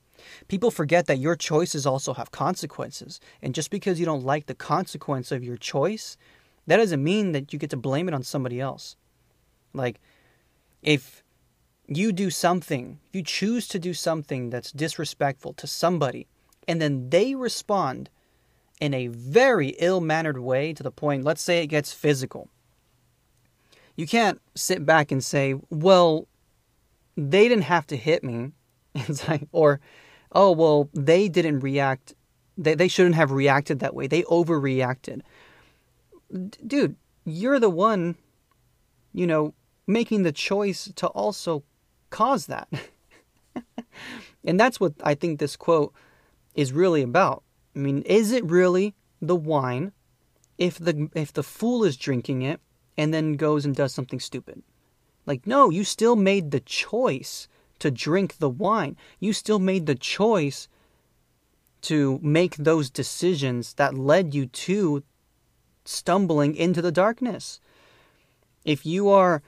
People 0.47 0.71
forget 0.71 1.07
that 1.07 1.19
your 1.19 1.35
choices 1.35 1.87
also 1.87 2.15
have 2.15 2.31
consequences. 2.31 3.19
And 3.43 3.55
just 3.55 3.71
because 3.71 3.99
you 3.99 4.07
don't 4.07 4.25
like 4.25 4.47
the 4.47 4.55
consequence 4.55 5.33
of 5.33 5.43
your 5.43 5.57
choice, 5.57 6.17
that 6.67 6.77
doesn't 6.77 7.03
mean 7.03 7.33
that 7.33 7.53
you 7.53 7.59
get 7.59 7.71
to 7.71 7.77
blame 7.77 8.09
it 8.09 8.15
on 8.15 8.23
somebody 8.23 8.61
else. 8.61 8.97
Like, 9.73 10.01
if 10.83 11.23
you 11.87 12.13
do 12.13 12.31
something, 12.31 12.99
you 13.13 13.23
choose 13.23 13.69
to 13.69 13.79
do 13.79 13.95
something 13.95 14.51
that's 14.51 14.73
disrespectful 14.73 15.53
to 15.55 15.67
somebody, 15.67 16.27
and 16.67 16.81
then 16.81 17.11
they 17.11 17.35
respond 17.35 18.11
in 18.81 18.93
a 18.93 19.07
very 19.07 19.69
ill 19.79 20.01
mannered 20.01 20.39
way 20.39 20.73
to 20.73 20.83
the 20.83 20.91
point, 20.91 21.25
let's 21.25 21.43
say 21.43 21.63
it 21.63 21.69
gets 21.69 21.93
physical. 21.93 22.49
You 23.97 24.07
can't 24.07 24.41
sit 24.55 24.85
back 24.85 25.11
and 25.11 25.25
say, 25.25 25.55
well, 25.71 26.29
they 27.17 27.49
didn't 27.49 27.65
have 27.65 27.87
to 27.89 27.97
hit 27.97 28.23
me. 28.23 28.53
Like, 29.29 29.47
or, 29.53 29.81
oh, 30.33 30.53
well, 30.53 30.89
they 30.95 31.29
didn't 31.29 31.61
react. 31.61 32.15
They, 32.57 32.75
they 32.75 32.89
shouldn't 32.89 33.15
have 33.15 33.31
reacted 33.31 33.81
that 33.81 33.95
way. 33.95 34.07
They 34.07 34.23
overreacted. 34.23 35.21
D- 36.33 36.59
dude, 36.67 36.97
you're 37.27 37.61
the 37.61 37.69
one, 37.69 38.17
you 39.13 39.27
know, 39.27 39.53
making 39.87 40.23
the 40.23 40.33
choice 40.33 40.91
to 40.97 41.07
also 41.09 41.63
cause 42.11 42.47
that. 42.47 42.69
and 44.45 44.59
that's 44.59 44.81
what 44.81 44.95
I 45.03 45.15
think 45.15 45.39
this 45.39 45.57
quote 45.57 45.93
is 46.55 46.73
really 46.73 47.03
about. 47.03 47.43
I 47.75 47.79
mean, 47.79 48.03
is 48.03 48.33
it 48.33 48.45
really 48.45 48.95
the 49.21 49.37
wine 49.37 49.93
if 50.59 50.79
the 50.79 51.09
if 51.15 51.33
the 51.33 51.43
fool 51.43 51.85
is 51.85 51.97
drinking 51.97 52.43
it 52.43 52.61
and 52.97 53.13
then 53.13 53.35
goes 53.35 53.65
and 53.65 53.75
does 53.77 53.93
something 53.93 54.21
stupid. 54.21 54.63
Like, 55.27 55.47
no, 55.47 55.71
you 55.71 55.85
still 55.85 56.17
made 56.17 56.51
the 56.51 56.61
choice 56.61 57.49
to 57.79 57.91
drink 57.91 58.39
the 58.39 58.49
wine. 58.49 58.97
You 59.21 59.33
still 59.33 59.59
made 59.59 59.87
the 59.87 59.95
choice 59.95 60.69
to 61.83 62.19
make 62.23 62.57
those 62.57 62.89
decisions 62.89 63.75
that 63.75 63.99
led 63.99 64.35
you 64.35 64.47
to 64.47 65.03
stumbling 65.85 66.55
into 66.55 66.81
the 66.81 66.93
darkness. 66.93 67.61
If 68.65 68.87
you 68.87 69.09
are 69.11 69.43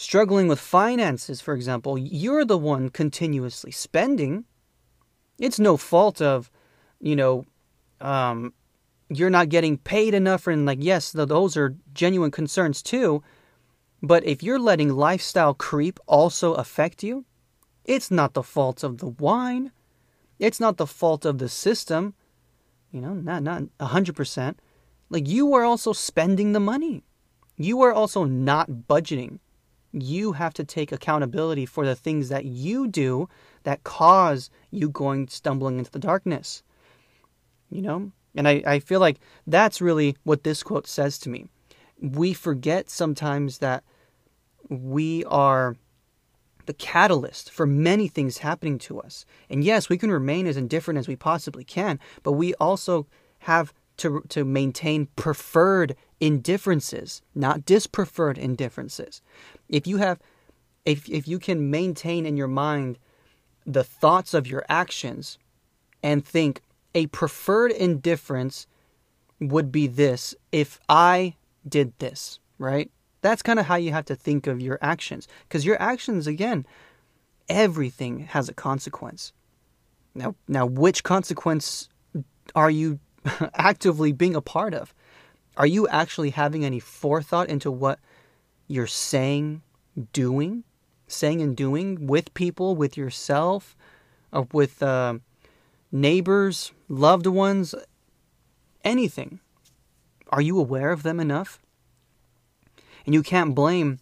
struggling 0.00 0.48
with 0.48 0.58
finances, 0.58 1.40
for 1.40 1.54
example, 1.54 1.98
you're 1.98 2.44
the 2.44 2.58
one 2.58 2.88
continuously 2.88 3.70
spending. 3.70 4.44
It's 5.38 5.58
no 5.58 5.76
fault 5.76 6.20
of, 6.22 6.50
you 7.00 7.16
know, 7.16 7.44
um, 8.00 8.52
you're 9.08 9.30
not 9.30 9.48
getting 9.48 9.76
paid 9.76 10.14
enough 10.14 10.46
and 10.46 10.64
like 10.64 10.78
yes 10.80 11.10
those 11.10 11.56
are 11.56 11.76
genuine 11.92 12.30
concerns 12.30 12.80
too 12.80 13.20
but 14.00 14.24
if 14.24 14.40
you're 14.40 14.58
letting 14.58 14.94
lifestyle 14.94 15.52
creep 15.52 15.98
also 16.06 16.54
affect 16.54 17.02
you 17.02 17.24
It's 17.84 18.10
not 18.10 18.34
the 18.34 18.42
fault 18.42 18.84
of 18.84 18.98
the 18.98 19.08
wine. 19.08 19.72
It's 20.38 20.60
not 20.60 20.76
the 20.76 20.86
fault 20.86 21.24
of 21.24 21.38
the 21.38 21.48
system. 21.48 22.14
You 22.92 23.00
know, 23.00 23.14
not 23.14 23.42
not 23.42 23.62
100%. 23.80 24.54
Like 25.08 25.26
you 25.28 25.54
are 25.54 25.64
also 25.64 25.92
spending 25.92 26.52
the 26.52 26.60
money. 26.60 27.02
You 27.56 27.82
are 27.82 27.92
also 27.92 28.24
not 28.24 28.86
budgeting. 28.88 29.40
You 29.92 30.32
have 30.32 30.54
to 30.54 30.64
take 30.64 30.92
accountability 30.92 31.66
for 31.66 31.84
the 31.84 31.94
things 31.96 32.28
that 32.28 32.44
you 32.44 32.86
do 32.86 33.28
that 33.64 33.84
cause 33.84 34.50
you 34.70 34.88
going 34.88 35.28
stumbling 35.28 35.78
into 35.78 35.90
the 35.90 35.98
darkness. 35.98 36.62
You 37.70 37.82
know? 37.82 38.12
And 38.34 38.46
I, 38.46 38.62
I 38.66 38.78
feel 38.78 39.00
like 39.00 39.18
that's 39.46 39.80
really 39.80 40.16
what 40.22 40.44
this 40.44 40.62
quote 40.62 40.86
says 40.86 41.18
to 41.20 41.28
me. 41.28 41.46
We 42.00 42.32
forget 42.32 42.88
sometimes 42.88 43.58
that 43.58 43.82
we 44.68 45.24
are 45.24 45.76
the 46.66 46.74
catalyst 46.74 47.50
for 47.50 47.66
many 47.66 48.06
things 48.06 48.38
happening 48.38 48.78
to 48.78 49.00
us. 49.00 49.26
And 49.48 49.64
yes, 49.64 49.88
we 49.88 49.98
can 49.98 50.12
remain 50.12 50.46
as 50.46 50.56
indifferent 50.56 50.98
as 50.98 51.08
we 51.08 51.16
possibly 51.16 51.64
can, 51.64 51.98
but 52.22 52.32
we 52.32 52.54
also 52.54 53.06
have 53.40 53.74
to, 53.96 54.22
to 54.28 54.44
maintain 54.44 55.08
preferred 55.16 55.96
indifferences, 56.20 57.22
not 57.34 57.64
dispreferred 57.64 58.38
indifferences. 58.38 59.22
If 59.68 59.86
you 59.86 59.96
have 59.96 60.20
if 60.84 61.08
if 61.08 61.26
you 61.26 61.38
can 61.38 61.70
maintain 61.70 62.26
in 62.26 62.36
your 62.36 62.48
mind 62.48 62.98
the 63.66 63.84
thoughts 63.84 64.34
of 64.34 64.46
your 64.46 64.64
actions 64.68 65.38
and 66.02 66.24
think 66.24 66.62
a 66.94 67.06
preferred 67.08 67.72
indifference 67.72 68.66
would 69.38 69.70
be 69.72 69.86
this 69.86 70.34
if 70.52 70.78
I 70.88 71.36
did 71.66 71.92
this, 71.98 72.40
right? 72.58 72.90
That's 73.22 73.42
kind 73.42 73.58
of 73.58 73.66
how 73.66 73.76
you 73.76 73.92
have 73.92 74.06
to 74.06 74.16
think 74.16 74.46
of 74.46 74.60
your 74.60 74.78
actions. 74.80 75.28
Because 75.48 75.64
your 75.64 75.80
actions, 75.80 76.26
again, 76.26 76.66
everything 77.48 78.20
has 78.20 78.48
a 78.48 78.54
consequence. 78.54 79.32
Now, 80.14 80.34
now, 80.48 80.66
which 80.66 81.04
consequence 81.04 81.88
are 82.54 82.70
you 82.70 82.98
actively 83.54 84.12
being 84.12 84.34
a 84.34 84.40
part 84.40 84.74
of? 84.74 84.94
Are 85.56 85.66
you 85.66 85.88
actually 85.88 86.30
having 86.30 86.64
any 86.64 86.80
forethought 86.80 87.48
into 87.48 87.70
what 87.70 87.98
you're 88.66 88.86
saying, 88.86 89.62
doing, 90.12 90.64
saying 91.06 91.42
and 91.42 91.56
doing 91.56 92.06
with 92.06 92.32
people, 92.34 92.76
with 92.76 92.96
yourself, 92.96 93.76
or 94.32 94.46
with 94.52 94.82
uh, 94.82 95.18
neighbors, 95.90 96.72
loved 96.88 97.26
ones, 97.26 97.74
anything? 98.84 99.40
Are 100.30 100.40
you 100.40 100.58
aware 100.58 100.92
of 100.92 101.02
them 101.02 101.18
enough? 101.18 101.60
And 103.04 103.14
you 103.14 103.22
can't 103.22 103.54
blame, 103.54 103.98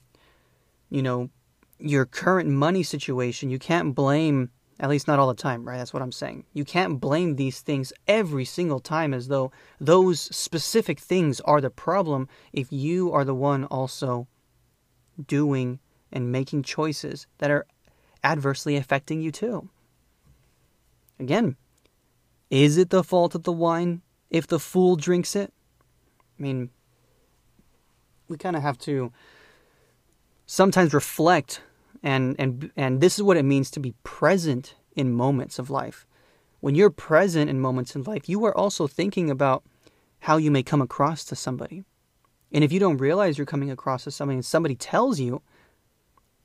you 0.90 1.02
know, 1.02 1.30
your 1.78 2.04
current 2.04 2.50
money 2.50 2.82
situation. 2.82 3.50
You 3.50 3.58
can't 3.58 3.94
blame, 3.94 4.50
at 4.80 4.88
least 4.88 5.08
not 5.08 5.18
all 5.18 5.28
the 5.28 5.34
time, 5.34 5.66
right? 5.66 5.78
That's 5.78 5.92
what 5.92 6.02
I'm 6.02 6.12
saying. 6.12 6.44
You 6.52 6.64
can't 6.64 7.00
blame 7.00 7.36
these 7.36 7.60
things 7.60 7.92
every 8.06 8.44
single 8.44 8.80
time 8.80 9.12
as 9.12 9.28
though 9.28 9.50
those 9.80 10.20
specific 10.20 11.00
things 11.00 11.40
are 11.40 11.60
the 11.60 11.70
problem 11.70 12.28
if 12.52 12.72
you 12.72 13.12
are 13.12 13.24
the 13.24 13.34
one 13.34 13.64
also 13.64 14.28
doing 15.26 15.80
and 16.12 16.30
making 16.30 16.62
choices 16.62 17.26
that 17.38 17.50
are 17.50 17.66
adversely 18.22 18.76
affecting 18.76 19.20
you 19.20 19.32
too. 19.32 19.68
Again, 21.18 21.56
is 22.50 22.78
it 22.78 22.90
the 22.90 23.02
fault 23.02 23.34
of 23.34 23.42
the 23.42 23.52
wine 23.52 24.02
if 24.30 24.46
the 24.46 24.60
fool 24.60 24.96
drinks 24.96 25.34
it? 25.34 25.52
I 26.38 26.42
mean, 26.42 26.70
we 28.28 28.36
kind 28.36 28.54
of 28.54 28.62
have 28.62 28.78
to 28.78 29.12
sometimes 30.46 30.94
reflect 30.94 31.62
and 32.02 32.36
and 32.38 32.70
and 32.76 33.00
this 33.00 33.16
is 33.16 33.22
what 33.22 33.36
it 33.36 33.44
means 33.44 33.70
to 33.72 33.80
be 33.80 33.94
present 34.02 34.74
in 34.94 35.12
moments 35.12 35.58
of 35.58 35.70
life. 35.70 36.06
When 36.60 36.74
you're 36.74 36.90
present 36.90 37.48
in 37.48 37.60
moments 37.60 37.94
in 37.94 38.02
life, 38.02 38.28
you 38.28 38.44
are 38.44 38.56
also 38.56 38.86
thinking 38.86 39.30
about 39.30 39.62
how 40.20 40.36
you 40.36 40.50
may 40.50 40.62
come 40.62 40.82
across 40.82 41.24
to 41.26 41.36
somebody. 41.36 41.84
And 42.50 42.64
if 42.64 42.72
you 42.72 42.80
don't 42.80 42.96
realize 42.96 43.38
you're 43.38 43.46
coming 43.46 43.70
across 43.70 44.04
to 44.04 44.10
somebody 44.10 44.36
and 44.36 44.44
somebody 44.44 44.74
tells 44.74 45.20
you, 45.20 45.42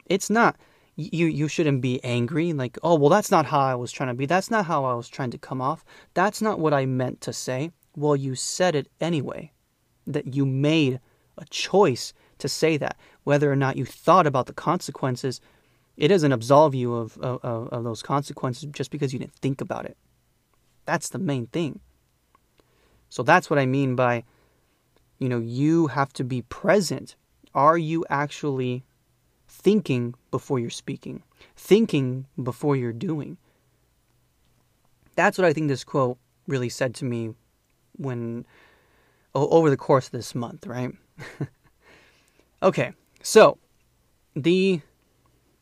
it's 0.05 0.29
not 0.29 0.57
you 0.95 1.25
you 1.25 1.47
shouldn't 1.47 1.81
be 1.81 2.03
angry 2.03 2.53
like, 2.53 2.77
"Oh, 2.83 2.95
well 2.95 3.09
that's 3.09 3.31
not 3.31 3.47
how 3.47 3.59
I 3.59 3.75
was 3.75 3.91
trying 3.91 4.09
to 4.09 4.13
be. 4.13 4.25
That's 4.25 4.51
not 4.51 4.65
how 4.65 4.85
I 4.85 4.93
was 4.93 5.09
trying 5.09 5.31
to 5.31 5.37
come 5.37 5.61
off. 5.61 5.83
That's 6.13 6.41
not 6.41 6.59
what 6.59 6.73
I 6.73 6.85
meant 6.85 7.21
to 7.21 7.33
say." 7.33 7.71
Well, 7.95 8.15
you 8.15 8.35
said 8.35 8.75
it 8.75 8.87
anyway. 8.99 9.51
That 10.05 10.35
you 10.35 10.45
made 10.45 10.99
a 11.37 11.45
choice 11.45 12.13
to 12.39 12.49
say 12.49 12.77
that. 12.77 12.97
Whether 13.23 13.51
or 13.51 13.55
not 13.55 13.77
you 13.77 13.85
thought 13.85 14.27
about 14.27 14.47
the 14.47 14.53
consequences, 14.53 15.39
it 15.95 16.09
doesn't 16.09 16.31
absolve 16.31 16.75
you 16.75 16.93
of, 16.93 17.17
of, 17.19 17.69
of 17.69 17.83
those 17.83 18.01
consequences 18.01 18.69
just 18.71 18.91
because 18.91 19.13
you 19.13 19.19
didn't 19.19 19.35
think 19.35 19.61
about 19.61 19.85
it. 19.85 19.97
That's 20.85 21.09
the 21.09 21.19
main 21.19 21.47
thing. 21.47 21.79
So 23.09 23.23
that's 23.23 23.49
what 23.49 23.59
I 23.59 23.65
mean 23.65 23.95
by, 23.95 24.23
you 25.19 25.29
know, 25.29 25.39
you 25.39 25.87
have 25.87 26.11
to 26.13 26.23
be 26.23 26.41
present. 26.41 27.15
Are 27.53 27.77
you 27.77 28.05
actually 28.09 28.83
thinking 29.47 30.15
before 30.31 30.59
you're 30.59 30.69
speaking? 30.69 31.21
Thinking 31.55 32.25
before 32.41 32.75
you're 32.75 32.91
doing? 32.91 33.37
That's 35.15 35.37
what 35.37 35.45
I 35.45 35.53
think 35.53 35.67
this 35.67 35.83
quote 35.83 36.17
really 36.47 36.69
said 36.69 36.95
to 36.95 37.05
me 37.05 37.35
when 37.97 38.45
over 39.35 39.69
the 39.69 39.77
course 39.77 40.07
of 40.07 40.11
this 40.11 40.35
month, 40.35 40.65
right? 40.65 40.91
okay, 42.63 42.93
so 43.23 43.57
the 44.35 44.81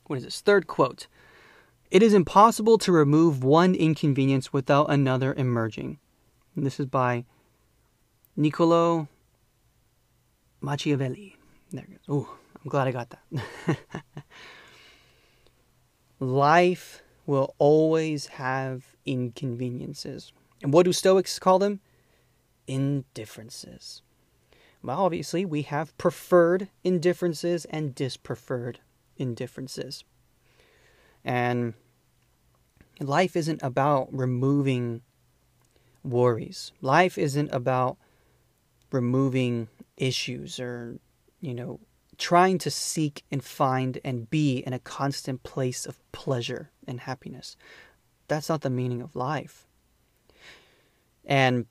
what 0.07 0.17
is 0.17 0.25
this 0.25 0.41
third 0.41 0.67
quote? 0.67 1.07
It 1.89 2.03
is 2.03 2.13
impossible 2.13 2.77
to 2.79 2.91
remove 2.91 3.45
one 3.45 3.75
inconvenience 3.75 4.51
without 4.51 4.89
another 4.89 5.33
emerging. 5.33 5.99
And 6.55 6.65
this 6.65 6.79
is 6.81 6.85
by 6.85 7.23
Niccolo 8.35 9.07
Machiavelli. 10.59 11.37
There 11.71 11.83
it 11.83 11.91
goes. 11.91 11.99
Oh, 12.09 12.37
I'm 12.61 12.69
glad 12.69 12.87
I 12.87 12.91
got 12.91 13.09
that. 13.09 13.77
Life 16.19 17.01
will 17.25 17.55
always 17.57 18.27
have 18.27 18.83
inconveniences. 19.05 20.33
And 20.61 20.73
what 20.73 20.83
do 20.85 20.93
Stoics 20.93 21.39
call 21.39 21.59
them? 21.59 21.79
Indifferences. 22.67 24.01
Well, 24.83 25.05
obviously, 25.05 25.45
we 25.45 25.61
have 25.63 25.95
preferred 25.97 26.69
indifferences 26.83 27.65
and 27.65 27.93
dispreferred 27.93 28.79
indifferences. 29.15 30.03
And 31.23 31.75
life 32.99 33.35
isn't 33.35 33.61
about 33.61 34.09
removing 34.11 35.01
worries. 36.03 36.71
Life 36.81 37.17
isn't 37.17 37.53
about 37.53 37.97
removing 38.91 39.67
issues 39.97 40.59
or, 40.59 40.99
you 41.39 41.53
know, 41.53 41.79
trying 42.17 42.57
to 42.59 42.71
seek 42.71 43.23
and 43.31 43.43
find 43.43 43.99
and 44.03 44.29
be 44.29 44.57
in 44.57 44.73
a 44.73 44.79
constant 44.79 45.43
place 45.43 45.85
of 45.85 45.99
pleasure 46.11 46.71
and 46.87 47.01
happiness. 47.01 47.55
That's 48.27 48.49
not 48.49 48.61
the 48.61 48.69
meaning 48.69 49.01
of 49.01 49.15
life. 49.15 49.67
And 51.25 51.65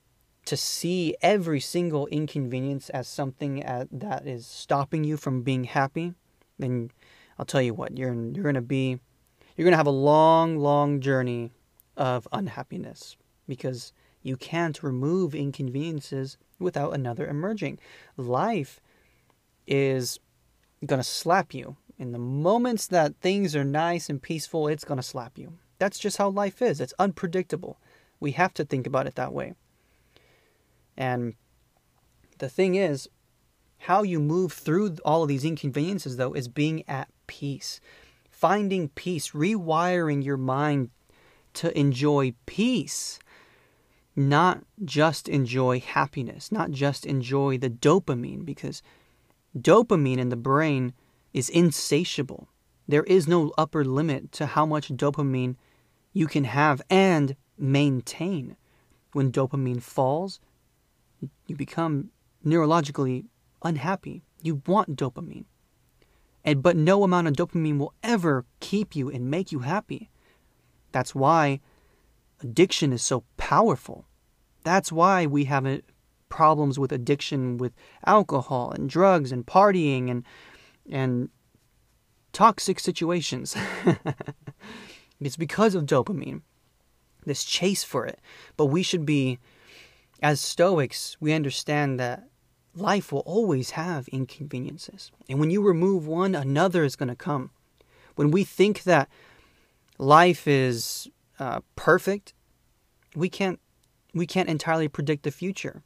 to 0.50 0.56
see 0.56 1.14
every 1.22 1.60
single 1.60 2.08
inconvenience 2.08 2.90
as 2.90 3.06
something 3.06 3.62
at, 3.62 3.86
that 3.92 4.26
is 4.26 4.44
stopping 4.44 5.04
you 5.04 5.16
from 5.16 5.42
being 5.42 5.62
happy, 5.62 6.12
then 6.58 6.90
I'll 7.38 7.44
tell 7.44 7.62
you 7.62 7.72
what, 7.72 7.96
you're 7.96 8.12
you're 8.12 8.42
going 8.42 8.56
to 8.56 8.60
be 8.60 8.98
you're 9.56 9.64
going 9.64 9.72
to 9.72 9.76
have 9.76 9.86
a 9.86 9.90
long 9.90 10.58
long 10.58 11.00
journey 11.00 11.52
of 11.96 12.26
unhappiness 12.32 13.16
because 13.46 13.92
you 14.22 14.36
can't 14.36 14.82
remove 14.82 15.36
inconveniences 15.36 16.36
without 16.58 16.94
another 16.94 17.28
emerging. 17.28 17.78
Life 18.16 18.80
is 19.68 20.18
going 20.84 20.98
to 20.98 21.04
slap 21.04 21.54
you. 21.54 21.76
In 21.96 22.10
the 22.10 22.18
moments 22.18 22.88
that 22.88 23.14
things 23.20 23.54
are 23.54 23.62
nice 23.62 24.10
and 24.10 24.20
peaceful, 24.20 24.66
it's 24.66 24.84
going 24.84 24.98
to 24.98 25.12
slap 25.14 25.38
you. 25.38 25.52
That's 25.78 26.00
just 26.00 26.16
how 26.16 26.28
life 26.28 26.60
is. 26.60 26.80
It's 26.80 26.94
unpredictable. 26.98 27.78
We 28.18 28.32
have 28.32 28.52
to 28.54 28.64
think 28.64 28.88
about 28.88 29.06
it 29.06 29.14
that 29.14 29.32
way. 29.32 29.54
And 31.00 31.32
the 32.38 32.50
thing 32.50 32.74
is, 32.74 33.08
how 33.78 34.02
you 34.02 34.20
move 34.20 34.52
through 34.52 34.96
all 35.02 35.22
of 35.22 35.28
these 35.28 35.46
inconveniences, 35.46 36.18
though, 36.18 36.34
is 36.34 36.46
being 36.46 36.84
at 36.86 37.08
peace. 37.26 37.80
Finding 38.30 38.90
peace, 38.90 39.30
rewiring 39.30 40.22
your 40.22 40.36
mind 40.36 40.90
to 41.54 41.76
enjoy 41.76 42.34
peace, 42.44 43.18
not 44.14 44.62
just 44.84 45.26
enjoy 45.26 45.80
happiness, 45.80 46.52
not 46.52 46.70
just 46.70 47.06
enjoy 47.06 47.56
the 47.56 47.70
dopamine, 47.70 48.44
because 48.44 48.82
dopamine 49.58 50.18
in 50.18 50.28
the 50.28 50.36
brain 50.36 50.92
is 51.32 51.48
insatiable. 51.48 52.46
There 52.86 53.04
is 53.04 53.26
no 53.26 53.54
upper 53.56 53.86
limit 53.86 54.32
to 54.32 54.46
how 54.46 54.66
much 54.66 54.88
dopamine 54.90 55.56
you 56.12 56.26
can 56.26 56.44
have 56.44 56.82
and 56.90 57.36
maintain. 57.56 58.56
When 59.12 59.32
dopamine 59.32 59.82
falls, 59.82 60.40
you 61.46 61.56
become 61.56 62.10
neurologically 62.44 63.26
unhappy. 63.62 64.22
You 64.42 64.62
want 64.66 64.96
dopamine. 64.96 65.44
And 66.44 66.62
but 66.62 66.76
no 66.76 67.04
amount 67.04 67.28
of 67.28 67.34
dopamine 67.34 67.78
will 67.78 67.94
ever 68.02 68.46
keep 68.60 68.96
you 68.96 69.10
and 69.10 69.30
make 69.30 69.52
you 69.52 69.60
happy. 69.60 70.10
That's 70.92 71.14
why 71.14 71.60
addiction 72.40 72.92
is 72.92 73.02
so 73.02 73.24
powerful. 73.36 74.06
That's 74.64 74.90
why 74.90 75.26
we 75.26 75.44
have 75.44 75.82
problems 76.28 76.78
with 76.78 76.92
addiction 76.92 77.58
with 77.58 77.72
alcohol 78.06 78.70
and 78.70 78.88
drugs 78.88 79.32
and 79.32 79.46
partying 79.46 80.10
and 80.10 80.24
and 80.90 81.28
toxic 82.32 82.80
situations. 82.80 83.56
it's 85.20 85.36
because 85.36 85.74
of 85.74 85.84
dopamine. 85.84 86.42
This 87.26 87.44
chase 87.44 87.84
for 87.84 88.06
it. 88.06 88.18
But 88.56 88.66
we 88.66 88.82
should 88.82 89.04
be 89.04 89.38
as 90.22 90.40
stoics, 90.40 91.16
we 91.20 91.32
understand 91.32 91.98
that 91.98 92.24
life 92.74 93.12
will 93.12 93.20
always 93.20 93.70
have 93.70 94.08
inconveniences. 94.08 95.10
And 95.28 95.40
when 95.40 95.50
you 95.50 95.62
remove 95.62 96.06
one, 96.06 96.34
another 96.34 96.84
is 96.84 96.96
going 96.96 97.08
to 97.08 97.16
come. 97.16 97.50
When 98.16 98.30
we 98.30 98.44
think 98.44 98.82
that 98.84 99.08
life 99.98 100.46
is 100.46 101.08
uh, 101.38 101.60
perfect, 101.76 102.34
we 103.14 103.28
can't 103.28 103.58
we 104.12 104.26
can't 104.26 104.48
entirely 104.48 104.88
predict 104.88 105.22
the 105.22 105.30
future, 105.30 105.82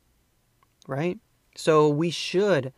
right? 0.87 1.19
So 1.57 1.89
we 1.89 2.11
should 2.11 2.73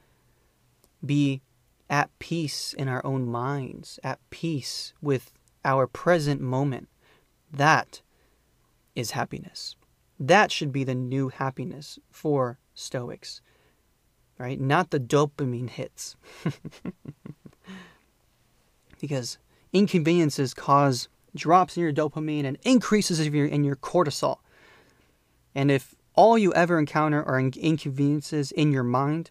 be 1.05 1.41
at 1.89 2.11
peace 2.19 2.73
in 2.73 2.89
our 2.89 3.05
own 3.07 3.27
minds, 3.27 4.01
at 4.03 4.19
peace 4.31 4.93
with 5.01 5.33
our 5.65 5.87
present 5.87 6.41
moment. 6.41 6.89
That 7.53 8.03
is 8.97 9.13
happiness. 9.13 9.77
That 10.19 10.51
should 10.51 10.73
be 10.73 10.85
the 10.85 10.95
new 10.95 11.29
happiness 11.29 11.99
for 12.11 12.59
Stoics, 12.75 13.41
right? 14.39 14.61
Not 14.61 14.91
the 14.91 15.01
dopamine 15.01 15.71
hits. 15.71 16.17
because 19.01 19.39
inconveniences 19.73 20.55
cause 20.55 21.09
drops 21.35 21.77
in 21.77 21.83
your 21.83 21.93
dopamine 21.93 22.45
and 22.45 22.59
increases 22.63 23.21
in 23.21 23.33
your, 23.35 23.47
in 23.47 23.65
your 23.65 23.77
cortisol. 23.77 24.39
And 25.55 25.71
if 25.71 25.95
all 26.15 26.39
you 26.39 26.53
ever 26.55 26.79
encounter 26.79 27.23
are 27.23 27.39
inconveniences 27.39 28.53
in 28.53 28.73
your 28.73 28.83
mind, 28.83 29.31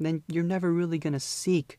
then 0.00 0.22
you're 0.26 0.42
never 0.44 0.72
really 0.72 0.98
going 0.98 1.12
to 1.12 1.20
seek 1.20 1.78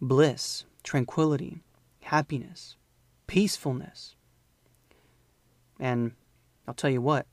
bliss, 0.00 0.64
tranquility, 0.82 1.62
happiness, 2.02 2.76
peacefulness. 3.26 4.16
And 5.78 6.12
I'll 6.68 6.74
tell 6.74 6.90
you 6.90 7.00
what, 7.00 7.26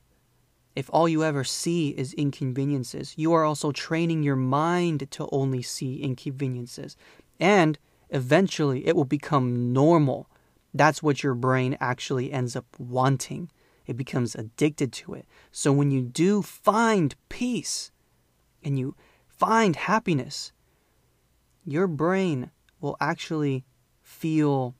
if 0.77 0.89
all 0.93 1.09
you 1.09 1.21
ever 1.23 1.43
see 1.43 1.89
is 1.89 2.13
inconveniences, 2.13 3.13
you 3.17 3.33
are 3.33 3.43
also 3.43 3.73
training 3.73 4.23
your 4.23 4.37
mind 4.37 5.11
to 5.11 5.27
only 5.31 5.61
see 5.61 6.01
inconveniences. 6.01 6.95
And 7.37 7.77
eventually 8.09 8.87
it 8.87 8.95
will 8.95 9.03
become 9.05 9.73
normal. 9.73 10.29
That's 10.73 11.03
what 11.03 11.21
your 11.21 11.33
brain 11.33 11.75
actually 11.81 12.31
ends 12.31 12.55
up 12.55 12.65
wanting. 12.79 13.51
It 13.85 13.97
becomes 13.97 14.35
addicted 14.35 14.93
to 14.93 15.13
it. 15.15 15.25
So 15.51 15.73
when 15.73 15.91
you 15.91 16.01
do 16.01 16.41
find 16.41 17.13
peace 17.27 17.91
and 18.63 18.79
you 18.79 18.95
find 19.27 19.75
happiness, 19.75 20.53
your 21.65 21.87
brain 21.87 22.51
will 22.79 22.95
actually 23.01 23.65
feel 24.01 24.75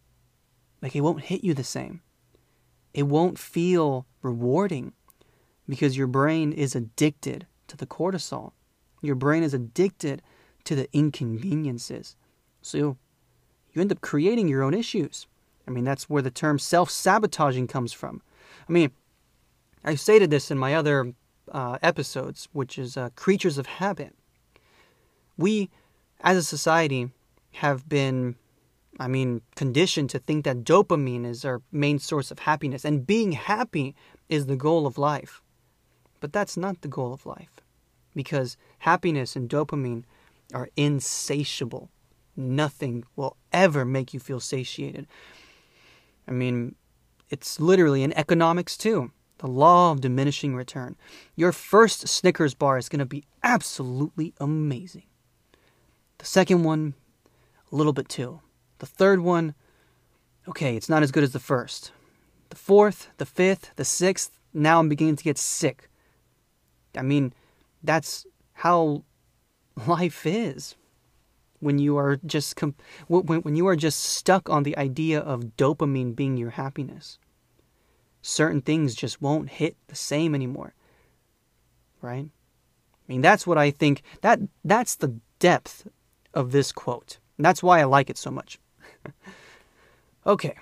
like 0.81 0.95
it 0.95 1.01
won't 1.01 1.25
hit 1.25 1.43
you 1.43 1.53
the 1.53 1.63
same. 1.63 2.01
It 2.93 3.03
won't 3.03 3.38
feel 3.38 4.05
rewarding 4.25 4.94
because 5.70 5.98
your 5.98 6.08
brain 6.08 6.51
is 6.51 6.75
addicted 6.75 7.48
to 7.67 7.77
the 7.77 7.86
cortisol. 7.86 8.51
Your 9.01 9.15
brain 9.15 9.44
is 9.44 9.53
addicted 9.53 10.22
to 10.65 10.75
the 10.75 10.89
inconveniences. 10.91 12.15
So 12.62 12.98
you 13.74 13.82
end 13.82 13.91
up 13.91 14.01
creating 14.01 14.48
your 14.48 14.63
own 14.63 14.74
issues. 14.74 15.27
I 15.67 15.72
mean, 15.72 15.84
that's 15.84 16.10
where 16.10 16.22
the 16.22 16.32
term 16.32 16.60
self 16.60 16.89
sabotaging 16.89 17.67
comes 17.67 17.93
from. 17.93 18.21
I 18.67 18.71
mean, 18.71 18.91
I've 19.84 19.99
stated 19.99 20.32
this 20.32 20.52
in 20.52 20.58
my 20.58 20.73
other 20.73 21.13
uh, 21.52 21.78
episodes, 21.82 22.47
which 22.54 22.78
is 22.78 22.97
uh, 22.97 23.10
creatures 23.15 23.58
of 23.58 23.67
habit. 23.67 24.13
We, 25.38 25.69
as 26.21 26.38
a 26.38 26.43
society, 26.43 27.12
have 27.54 27.88
been, 27.88 28.36
I 28.99 29.08
mean, 29.08 29.41
conditioned 29.56 30.10
to 30.12 30.19
think 30.19 30.45
that 30.45 30.63
dopamine 30.63 31.26
is 31.26 31.45
our 31.45 31.62
main 31.71 31.99
source 31.99 32.32
of 32.32 32.39
happiness, 32.39 32.86
and 32.86 33.06
being 33.06 33.34
happy 33.34 33.95
is 34.29 34.45
the 34.45 34.55
goal 34.55 34.88
of 34.88 34.97
life. 34.97 35.41
But 36.19 36.33
that's 36.33 36.57
not 36.57 36.81
the 36.81 36.88
goal 36.88 37.13
of 37.13 37.25
life, 37.25 37.61
because 38.15 38.57
happiness 38.79 39.35
and 39.35 39.49
dopamine 39.49 40.03
are 40.53 40.69
insatiable. 40.75 41.89
Nothing 42.35 43.03
will 43.15 43.38
ever 43.53 43.85
make 43.85 44.13
you 44.13 44.19
feel 44.19 44.39
satiated. 44.39 45.07
I 46.27 46.31
mean, 46.31 46.75
it's 47.29 47.59
literally 47.59 48.03
in 48.03 48.17
economics 48.17 48.77
too. 48.77 49.11
The 49.39 49.47
law 49.47 49.91
of 49.91 50.01
diminishing 50.01 50.55
return. 50.55 50.95
Your 51.35 51.51
first 51.51 52.07
Snickers 52.07 52.53
bar 52.53 52.77
is 52.77 52.89
going 52.89 52.99
to 52.99 53.05
be 53.05 53.25
absolutely 53.43 54.33
amazing. 54.39 55.03
The 56.17 56.25
second 56.25 56.63
one, 56.63 56.93
a 57.71 57.75
little 57.75 57.93
bit 57.93 58.07
too. 58.07 58.39
The 58.79 58.85
third 58.85 59.19
one, 59.19 59.53
okay, 60.47 60.75
it's 60.75 60.89
not 60.89 61.03
as 61.03 61.11
good 61.11 61.23
as 61.23 61.33
the 61.33 61.39
first. 61.39 61.91
The 62.49 62.55
fourth, 62.55 63.10
the 63.17 63.25
fifth, 63.25 63.71
the 63.75 63.86
sixth, 63.86 64.39
now 64.53 64.79
I'm 64.79 64.89
beginning 64.89 65.17
to 65.17 65.23
get 65.23 65.38
sick. 65.38 65.89
I 66.97 67.01
mean, 67.01 67.34
that's 67.84 68.25
how 68.53 69.03
life 69.88 70.25
is. 70.25 70.75
When 71.60 71.79
you 71.79 71.97
are 71.97 72.17
just 72.25 72.55
com- 72.55 72.75
when, 73.08 73.41
when 73.41 73.55
you 73.55 73.67
are 73.67 73.75
just 73.75 73.99
stuck 73.99 74.49
on 74.49 74.63
the 74.63 74.77
idea 74.77 75.19
of 75.19 75.58
dopamine 75.58 76.15
being 76.15 76.38
your 76.38 76.51
happiness 76.51 77.17
certain 78.25 78.60
things 78.60 78.95
just 78.95 79.21
won't 79.21 79.49
hit 79.49 79.77
the 79.88 79.95
same 79.95 80.34
anymore 80.34 80.73
right? 82.01 82.27
I 82.27 83.12
mean 83.12 83.21
that's 83.21 83.45
what 83.45 83.58
i 83.58 83.69
think 83.69 84.01
that 84.21 84.39
that's 84.63 84.95
the 84.95 85.19
depth 85.39 85.88
of 86.34 86.51
this 86.51 86.71
quote. 86.71 87.19
And 87.38 87.45
that's 87.45 87.62
why 87.62 87.79
i 87.79 87.84
like 87.84 88.10
it 88.10 88.17
so 88.17 88.31
much. 88.31 88.60
Okay 90.27 90.55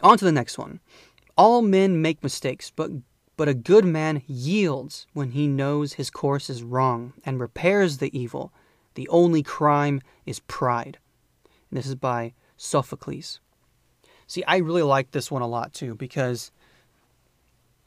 on 0.00 0.18
to 0.18 0.24
the 0.24 0.32
next 0.32 0.58
one 0.58 0.80
all 1.36 1.62
men 1.62 2.00
make 2.02 2.22
mistakes 2.22 2.70
but 2.74 2.90
but 3.36 3.48
a 3.48 3.54
good 3.54 3.84
man 3.84 4.22
yields 4.26 5.06
when 5.12 5.30
he 5.30 5.46
knows 5.46 5.92
his 5.92 6.10
course 6.10 6.50
is 6.50 6.62
wrong 6.62 7.12
and 7.24 7.38
repairs 7.40 7.98
the 7.98 8.18
evil 8.18 8.52
the 8.98 9.08
only 9.10 9.44
crime 9.44 10.00
is 10.26 10.40
pride. 10.40 10.98
And 11.70 11.78
this 11.78 11.86
is 11.86 11.94
by 11.94 12.34
Sophocles. 12.56 13.38
See, 14.26 14.42
I 14.42 14.56
really 14.56 14.82
like 14.82 15.12
this 15.12 15.30
one 15.30 15.40
a 15.40 15.46
lot 15.46 15.72
too 15.72 15.94
because, 15.94 16.50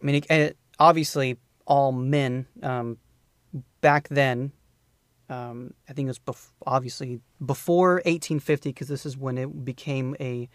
I 0.02 0.06
mean, 0.06 0.16
it, 0.16 0.32
it, 0.32 0.58
obviously, 0.80 1.36
all 1.66 1.92
men 1.92 2.46
um, 2.64 2.96
back 3.82 4.08
then, 4.08 4.54
um, 5.30 5.74
I 5.90 5.92
think 5.92 6.06
it 6.06 6.12
was 6.12 6.20
bef- 6.20 6.54
obviously 6.66 7.20
before 7.46 7.96
1850 8.06 8.70
because 8.70 8.88
this 8.88 9.06
is 9.06 9.18
when 9.18 9.38
it 9.38 9.66
became 9.66 10.16
a 10.22 10.48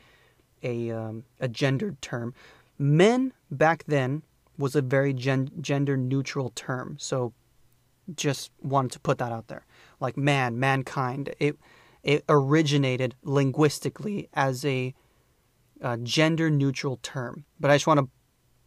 a 0.67 0.91
um, 0.91 1.25
a 1.41 1.49
gendered 1.49 2.01
term. 2.03 2.35
Men 2.79 3.33
back 3.51 3.85
then 3.87 4.23
was 4.59 4.75
a 4.75 4.83
very 4.83 5.13
gen- 5.13 5.51
gender 5.61 5.97
neutral 5.97 6.51
term. 6.55 6.97
So 6.99 7.33
just 8.15 8.51
wanted 8.63 8.93
to 8.93 9.01
put 9.01 9.19
that 9.19 9.33
out 9.33 9.49
there. 9.49 9.65
Like 10.01 10.17
man, 10.17 10.59
mankind, 10.59 11.35
it 11.39 11.57
it 12.03 12.25
originated 12.29 13.17
linguistically 13.25 14.29
as 14.33 14.65
a, 14.65 14.95
a 15.81 15.97
gender 15.97 16.49
neutral 16.51 17.01
term. 17.03 17.45
But 17.59 17.73
I 17.73 17.75
just 17.75 17.89
want 17.89 17.99
to 17.99 18.09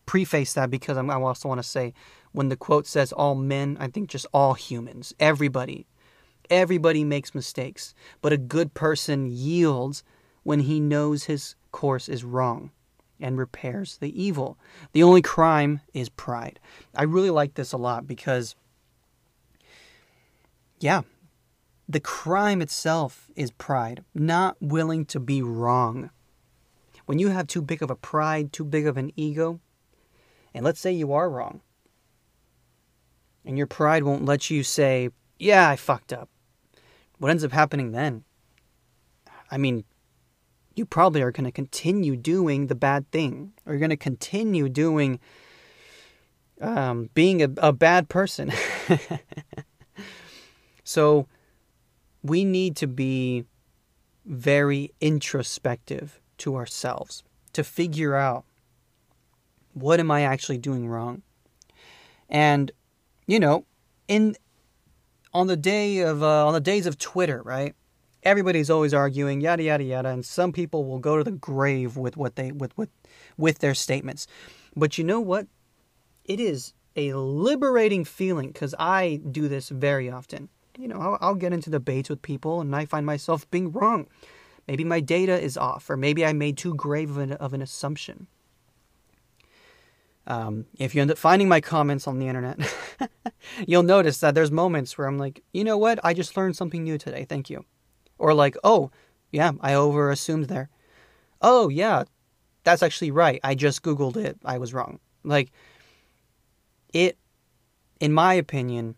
preface 0.06 0.54
that 0.56 0.70
because 0.70 0.98
I'm, 0.98 1.10
I 1.10 1.16
also 1.16 1.48
want 1.48 1.60
to 1.60 1.68
say 1.68 1.94
when 2.34 2.50
the 2.50 2.58
quote 2.58 2.86
says 2.86 3.14
all 3.14 3.36
men, 3.36 3.78
I 3.80 3.88
think 3.88 4.10
just 4.10 4.26
all 4.34 4.56
humans, 4.56 5.14
everybody. 5.20 5.88
Everybody 6.50 7.04
makes 7.04 7.36
mistakes, 7.36 7.94
but 8.22 8.34
a 8.34 8.38
good 8.38 8.74
person 8.74 9.28
yields 9.28 10.04
when 10.44 10.62
he 10.62 10.80
knows 10.80 11.26
his 11.26 11.56
course 11.72 12.10
is 12.10 12.24
wrong 12.24 12.72
and 13.20 13.38
repairs 13.38 13.98
the 13.98 14.22
evil. 14.22 14.58
The 14.94 15.04
only 15.04 15.22
crime 15.22 15.82
is 15.94 16.10
pride. 16.10 16.60
I 16.96 17.04
really 17.04 17.30
like 17.30 17.56
this 17.56 17.74
a 17.74 17.78
lot 17.78 18.08
because 18.08 18.56
yeah, 20.80 21.02
the 21.88 22.00
crime 22.00 22.62
itself 22.62 23.30
is 23.36 23.52
pride, 23.52 24.04
not 24.14 24.56
willing 24.62 25.06
to 25.06 25.20
be 25.20 25.42
wrong. 25.42 26.12
When 27.06 27.20
you 27.20 27.30
have 27.30 27.48
too 27.48 27.62
big 27.62 27.82
of 27.82 27.90
a 27.90 27.96
pride, 27.96 28.54
too 28.54 28.64
big 28.64 28.88
of 28.88 28.96
an 28.96 29.12
ego, 29.16 29.60
and 30.54 30.64
let's 30.64 30.80
say 30.80 30.92
you 30.92 31.12
are 31.12 31.30
wrong, 31.30 31.62
and 33.44 33.58
your 33.58 33.68
pride 33.68 34.04
won't 34.04 34.26
let 34.26 34.50
you 34.50 34.64
say, 34.64 35.10
Yeah, 35.38 35.68
I 35.68 35.76
fucked 35.76 36.14
up. 36.14 36.30
What 37.18 37.32
ends 37.32 37.44
up 37.44 37.52
happening 37.52 37.92
then? 37.92 38.24
I 39.52 39.58
mean, 39.58 39.84
you 40.80 40.86
probably 40.86 41.22
are 41.22 41.32
going 41.32 41.46
to 41.46 41.52
continue 41.52 42.16
doing 42.16 42.68
the 42.68 42.76
bad 42.76 43.10
thing, 43.12 43.54
or 43.66 43.74
you're 43.74 43.80
going 43.80 43.90
to 43.92 43.98
continue 43.98 44.68
doing 44.68 45.20
um, 46.60 47.10
being 47.14 47.44
a, 47.44 47.50
a 47.58 47.72
bad 47.72 48.10
person. 48.10 48.52
So 50.90 51.28
we 52.24 52.44
need 52.44 52.76
to 52.78 52.88
be 52.88 53.46
very 54.26 54.92
introspective 55.00 56.20
to 56.40 56.56
ourselves 56.56 57.24
to 57.54 57.64
figure 57.64 58.16
out 58.16 58.44
what 59.76 60.00
am 60.00 60.10
I 60.10 60.24
actually 60.24 60.58
doing 60.58 60.88
wrong? 60.88 61.22
And 62.28 62.72
you 63.28 63.40
know, 63.40 63.66
in 64.08 64.36
on 65.32 65.46
the 65.46 65.56
day 65.56 66.00
of 66.00 66.24
uh, 66.24 66.48
on 66.48 66.54
the 66.54 66.60
days 66.60 66.88
of 66.88 66.98
Twitter, 66.98 67.44
right? 67.44 67.76
Everybody's 68.24 68.70
always 68.70 68.94
arguing 68.94 69.42
yada 69.42 69.64
yada 69.64 69.84
yada 69.84 70.10
and 70.10 70.26
some 70.26 70.52
people 70.52 70.86
will 70.86 71.00
go 71.00 71.18
to 71.18 71.24
the 71.24 71.32
grave 71.32 71.96
with 71.98 72.18
what 72.18 72.36
they 72.36 72.52
with 72.52 72.78
with 72.78 72.90
with 73.38 73.60
their 73.60 73.74
statements. 73.74 74.28
But 74.76 74.98
you 74.98 75.04
know 75.04 75.20
what? 75.20 75.48
It 76.26 76.40
is 76.40 76.74
a 76.96 77.14
liberating 77.14 78.04
feeling 78.04 78.52
cuz 78.54 78.76
I 78.78 79.22
do 79.32 79.48
this 79.48 79.70
very 79.70 80.10
often. 80.10 80.50
You 80.78 80.88
know, 80.88 81.00
I'll, 81.00 81.18
I'll 81.22 81.36
get 81.36 81.54
into 81.54 81.70
debates 81.70 82.10
with 82.10 82.22
people 82.22 82.62
and 82.62 82.76
I 82.76 82.86
find 82.86 83.06
myself 83.06 83.50
being 83.52 83.72
wrong. 83.72 84.08
Maybe 84.68 84.84
my 84.84 85.00
data 85.00 85.40
is 85.40 85.58
off 85.58 85.90
or 85.90 85.98
maybe 85.98 86.26
I 86.26 86.34
made 86.34 86.58
too 86.58 86.76
grave 86.76 87.10
of 87.10 87.18
an, 87.18 87.34
of 87.34 87.54
an 87.54 87.62
assumption. 87.62 88.28
Um, 90.28 90.66
if 90.78 90.94
you 90.94 91.02
end 91.02 91.10
up 91.10 91.18
finding 91.18 91.50
my 91.50 91.60
comments 91.60 92.08
on 92.08 92.20
the 92.20 92.28
internet, 92.28 92.60
you'll 93.68 93.84
notice 93.84 94.20
that 94.20 94.36
there's 94.36 94.52
moments 94.52 94.96
where 94.98 95.08
I'm 95.08 95.18
like, 95.18 95.42
you 95.54 95.64
know 95.64 95.78
what? 95.78 96.00
I 96.04 96.14
just 96.14 96.38
learned 96.38 96.56
something 96.56 96.84
new 96.84 97.00
today. 97.00 97.26
Thank 97.26 97.50
you. 97.50 97.66
Or 98.20 98.34
like, 98.34 98.56
oh, 98.64 98.92
yeah, 99.32 99.54
I 99.62 99.74
over 99.74 100.12
assumed 100.12 100.46
there. 100.46 100.70
Oh, 101.42 101.70
yeah, 101.70 102.04
that's 102.64 102.84
actually 102.84 103.12
right. 103.12 103.40
I 103.44 103.56
just 103.56 103.82
Googled 103.82 104.18
it. 104.18 104.38
I 104.46 104.58
was 104.58 104.74
wrong. 104.74 105.00
Like, 105.24 105.52
it, 106.94 107.18
in 108.00 108.14
my 108.14 108.34
opinion, 108.34 108.96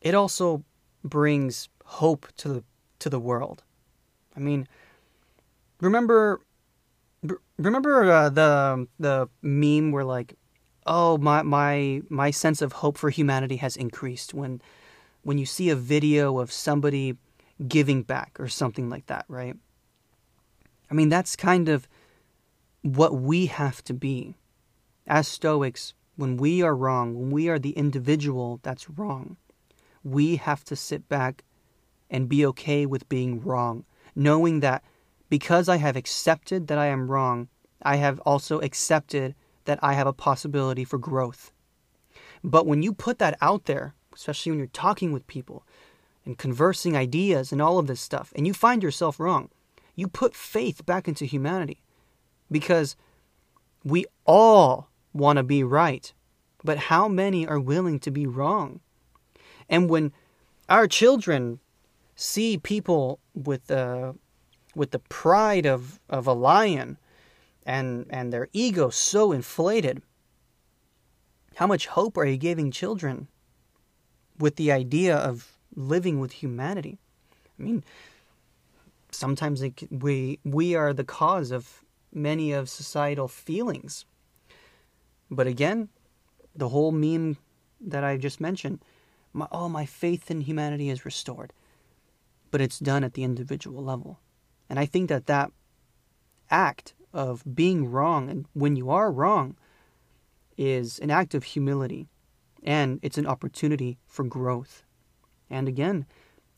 it 0.00 0.14
also 0.14 0.64
brings 1.04 1.68
hope 1.84 2.26
to 2.38 2.48
the, 2.48 2.64
to 3.00 3.10
the 3.10 3.20
world. 3.20 3.62
I 4.36 4.40
mean, 4.40 4.66
remember 5.80 6.40
remember 7.58 8.10
uh, 8.10 8.28
the 8.28 8.86
the 8.98 9.28
meme 9.42 9.90
where 9.92 10.04
like 10.04 10.34
oh 10.86 11.18
my 11.18 11.42
my 11.42 12.02
my 12.08 12.30
sense 12.30 12.62
of 12.62 12.72
hope 12.72 12.98
for 12.98 13.10
humanity 13.10 13.56
has 13.56 13.76
increased 13.76 14.34
when 14.34 14.60
when 15.22 15.38
you 15.38 15.46
see 15.46 15.70
a 15.70 15.76
video 15.76 16.38
of 16.38 16.52
somebody 16.52 17.16
giving 17.68 18.02
back 18.02 18.38
or 18.38 18.48
something 18.48 18.88
like 18.90 19.06
that 19.06 19.24
right 19.28 19.56
i 20.90 20.94
mean 20.94 21.08
that's 21.08 21.36
kind 21.36 21.68
of 21.68 21.88
what 22.82 23.14
we 23.14 23.46
have 23.46 23.82
to 23.82 23.94
be 23.94 24.36
as 25.06 25.26
stoics 25.26 25.94
when 26.16 26.36
we 26.36 26.62
are 26.62 26.76
wrong 26.76 27.14
when 27.14 27.30
we 27.30 27.48
are 27.48 27.58
the 27.58 27.70
individual 27.70 28.60
that's 28.62 28.90
wrong 28.90 29.36
we 30.04 30.36
have 30.36 30.64
to 30.64 30.76
sit 30.76 31.08
back 31.08 31.42
and 32.10 32.28
be 32.28 32.44
okay 32.44 32.86
with 32.86 33.08
being 33.08 33.40
wrong 33.42 33.84
knowing 34.14 34.60
that 34.60 34.82
because 35.28 35.68
I 35.68 35.76
have 35.76 35.96
accepted 35.96 36.68
that 36.68 36.78
I 36.78 36.86
am 36.86 37.10
wrong, 37.10 37.48
I 37.82 37.96
have 37.96 38.20
also 38.20 38.60
accepted 38.60 39.34
that 39.64 39.78
I 39.82 39.94
have 39.94 40.06
a 40.06 40.12
possibility 40.12 40.84
for 40.84 40.98
growth. 40.98 41.52
But 42.44 42.66
when 42.66 42.82
you 42.82 42.92
put 42.92 43.18
that 43.18 43.36
out 43.40 43.64
there, 43.64 43.94
especially 44.14 44.52
when 44.52 44.58
you're 44.58 44.68
talking 44.68 45.12
with 45.12 45.26
people 45.26 45.65
and 46.26 46.36
conversing 46.36 46.96
ideas 46.96 47.52
and 47.52 47.62
all 47.62 47.78
of 47.78 47.86
this 47.86 48.00
stuff, 48.00 48.32
and 48.36 48.46
you 48.46 48.52
find 48.52 48.82
yourself 48.82 49.18
wrong, 49.18 49.48
you 49.94 50.08
put 50.08 50.34
faith 50.34 50.84
back 50.84 51.08
into 51.08 51.24
humanity 51.24 51.80
because 52.50 52.96
we 53.84 54.04
all 54.26 54.90
want 55.14 55.38
to 55.38 55.42
be 55.42 55.62
right. 55.62 56.12
But 56.64 56.78
how 56.78 57.06
many 57.06 57.46
are 57.46 57.60
willing 57.60 58.00
to 58.00 58.10
be 58.10 58.26
wrong? 58.26 58.80
And 59.68 59.88
when 59.88 60.12
our 60.68 60.88
children 60.88 61.60
see 62.16 62.58
people 62.58 63.20
with 63.34 63.70
uh, 63.70 64.14
with 64.76 64.90
the 64.90 64.98
pride 64.98 65.66
of, 65.66 65.98
of 66.08 66.26
a 66.26 66.32
lion 66.32 66.98
and, 67.64 68.06
and 68.10 68.32
their 68.32 68.48
ego 68.52 68.90
so 68.90 69.32
inflated, 69.32 70.02
how 71.56 71.66
much 71.66 71.86
hope 71.86 72.18
are 72.18 72.26
you 72.26 72.36
giving 72.36 72.70
children 72.70 73.28
with 74.38 74.56
the 74.56 74.70
idea 74.70 75.16
of 75.16 75.55
living 75.76 76.18
with 76.18 76.32
humanity? 76.32 76.98
I 77.58 77.62
mean, 77.62 77.84
sometimes 79.10 79.62
it, 79.62 79.74
we 79.90 80.40
we 80.44 80.74
are 80.74 80.92
the 80.92 81.04
cause 81.04 81.50
of 81.50 81.84
many 82.12 82.52
of 82.52 82.68
societal 82.68 83.28
feelings. 83.28 84.04
But 85.30 85.46
again, 85.46 85.88
the 86.54 86.70
whole 86.70 86.92
meme 86.92 87.36
that 87.80 88.04
I 88.04 88.16
just 88.16 88.40
mentioned, 88.40 88.80
my, 89.32 89.46
oh, 89.52 89.68
my 89.68 89.84
faith 89.84 90.30
in 90.30 90.40
humanity 90.40 90.88
is 90.88 91.04
restored. 91.04 91.52
But 92.50 92.60
it's 92.60 92.78
done 92.78 93.04
at 93.04 93.14
the 93.14 93.24
individual 93.24 93.84
level. 93.84 94.18
And 94.70 94.78
I 94.78 94.86
think 94.86 95.08
that 95.08 95.26
that 95.26 95.52
act 96.50 96.94
of 97.12 97.42
being 97.54 97.90
wrong 97.90 98.30
and 98.30 98.46
when 98.52 98.76
you 98.76 98.90
are 98.90 99.10
wrong 99.10 99.56
is 100.56 100.98
an 101.00 101.10
act 101.10 101.34
of 101.34 101.44
humility 101.44 102.08
and 102.62 102.98
it's 103.02 103.18
an 103.18 103.26
opportunity 103.26 103.98
for 104.06 104.24
growth. 104.24 104.84
And 105.50 105.68
again, 105.68 106.06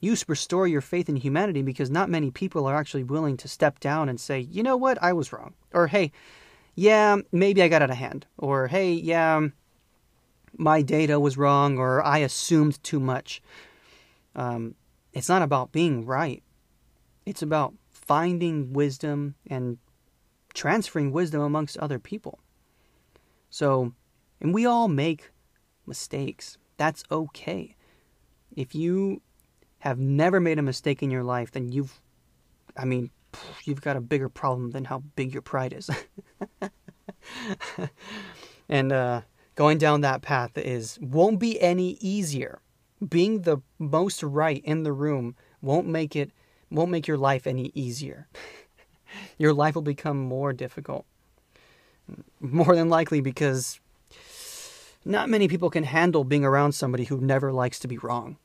you 0.00 0.16
restore 0.28 0.66
your 0.66 0.80
faith 0.80 1.08
in 1.08 1.16
humanity 1.16 1.62
because 1.62 1.90
not 1.90 2.08
many 2.08 2.30
people 2.30 2.66
are 2.66 2.76
actually 2.76 3.04
willing 3.04 3.36
to 3.38 3.48
step 3.48 3.80
down 3.80 4.08
and 4.08 4.20
say, 4.20 4.40
you 4.40 4.62
know 4.62 4.76
what, 4.76 5.02
I 5.02 5.12
was 5.12 5.32
wrong. 5.32 5.54
Or, 5.72 5.88
hey, 5.88 6.12
yeah, 6.74 7.16
maybe 7.32 7.62
I 7.62 7.68
got 7.68 7.82
out 7.82 7.90
of 7.90 7.96
hand. 7.96 8.26
Or, 8.38 8.68
hey, 8.68 8.92
yeah, 8.92 9.48
my 10.56 10.82
data 10.82 11.18
was 11.18 11.36
wrong. 11.36 11.78
Or, 11.78 12.04
I 12.04 12.18
assumed 12.18 12.82
too 12.84 13.00
much. 13.00 13.42
Um, 14.36 14.76
it's 15.12 15.28
not 15.28 15.42
about 15.42 15.72
being 15.72 16.06
right, 16.06 16.42
it's 17.26 17.42
about 17.42 17.74
finding 17.90 18.72
wisdom 18.72 19.34
and 19.48 19.78
transferring 20.54 21.12
wisdom 21.12 21.40
amongst 21.40 21.76
other 21.78 21.98
people. 21.98 22.38
So, 23.50 23.92
and 24.40 24.54
we 24.54 24.64
all 24.64 24.88
make 24.88 25.30
mistakes. 25.86 26.56
That's 26.76 27.02
okay. 27.10 27.74
If 28.56 28.74
you 28.74 29.22
have 29.80 29.98
never 29.98 30.40
made 30.40 30.58
a 30.58 30.62
mistake 30.62 31.02
in 31.02 31.10
your 31.10 31.22
life, 31.22 31.52
then 31.52 31.70
you've, 31.70 32.00
I 32.76 32.84
mean, 32.84 33.10
you've 33.64 33.82
got 33.82 33.96
a 33.96 34.00
bigger 34.00 34.28
problem 34.28 34.70
than 34.70 34.84
how 34.84 35.02
big 35.16 35.32
your 35.32 35.42
pride 35.42 35.72
is. 35.72 35.90
and 38.68 38.92
uh, 38.92 39.22
going 39.54 39.78
down 39.78 40.00
that 40.00 40.22
path 40.22 40.56
is 40.56 40.98
won't 41.00 41.38
be 41.38 41.60
any 41.60 41.98
easier. 42.00 42.60
Being 43.06 43.42
the 43.42 43.58
most 43.78 44.22
right 44.22 44.62
in 44.64 44.82
the 44.82 44.92
room 44.92 45.36
won't 45.62 45.86
make 45.86 46.16
it 46.16 46.32
won't 46.70 46.90
make 46.90 47.06
your 47.06 47.16
life 47.16 47.46
any 47.46 47.70
easier. 47.74 48.28
your 49.38 49.52
life 49.52 49.74
will 49.74 49.82
become 49.82 50.18
more 50.18 50.52
difficult. 50.52 51.06
More 52.40 52.74
than 52.74 52.88
likely 52.88 53.20
because 53.20 53.80
not 55.04 55.28
many 55.28 55.48
people 55.48 55.70
can 55.70 55.84
handle 55.84 56.24
being 56.24 56.44
around 56.44 56.72
somebody 56.72 57.04
who 57.04 57.20
never 57.20 57.52
likes 57.52 57.78
to 57.80 57.88
be 57.88 57.98
wrong. 57.98 58.36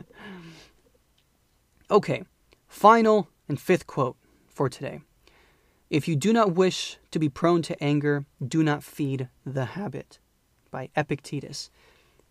okay, 1.90 2.22
final 2.66 3.28
and 3.48 3.60
fifth 3.60 3.86
quote 3.86 4.16
for 4.48 4.68
today. 4.68 5.00
If 5.90 6.06
you 6.06 6.16
do 6.16 6.32
not 6.32 6.52
wish 6.52 6.98
to 7.10 7.18
be 7.18 7.28
prone 7.28 7.62
to 7.62 7.82
anger, 7.82 8.26
do 8.46 8.62
not 8.62 8.82
feed 8.82 9.28
the 9.44 9.64
habit. 9.64 10.18
By 10.70 10.90
Epictetus. 10.94 11.70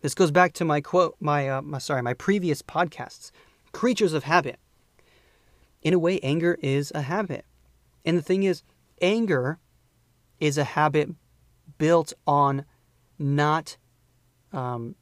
This 0.00 0.14
goes 0.14 0.30
back 0.30 0.52
to 0.54 0.64
my 0.64 0.80
quote, 0.80 1.16
my, 1.18 1.48
uh, 1.48 1.60
my 1.60 1.78
sorry, 1.78 2.02
my 2.02 2.14
previous 2.14 2.62
podcasts 2.62 3.32
creatures 3.72 4.12
of 4.12 4.24
habit. 4.24 4.58
In 5.82 5.94
a 5.94 5.98
way, 5.98 6.20
anger 6.20 6.58
is 6.62 6.92
a 6.94 7.02
habit. 7.02 7.44
And 8.04 8.16
the 8.16 8.22
thing 8.22 8.42
is, 8.42 8.62
anger 9.00 9.58
is 10.40 10.58
a 10.58 10.64
habit 10.64 11.10
built 11.78 12.12
on 12.26 12.64
not 13.18 13.76
um, 14.52 14.94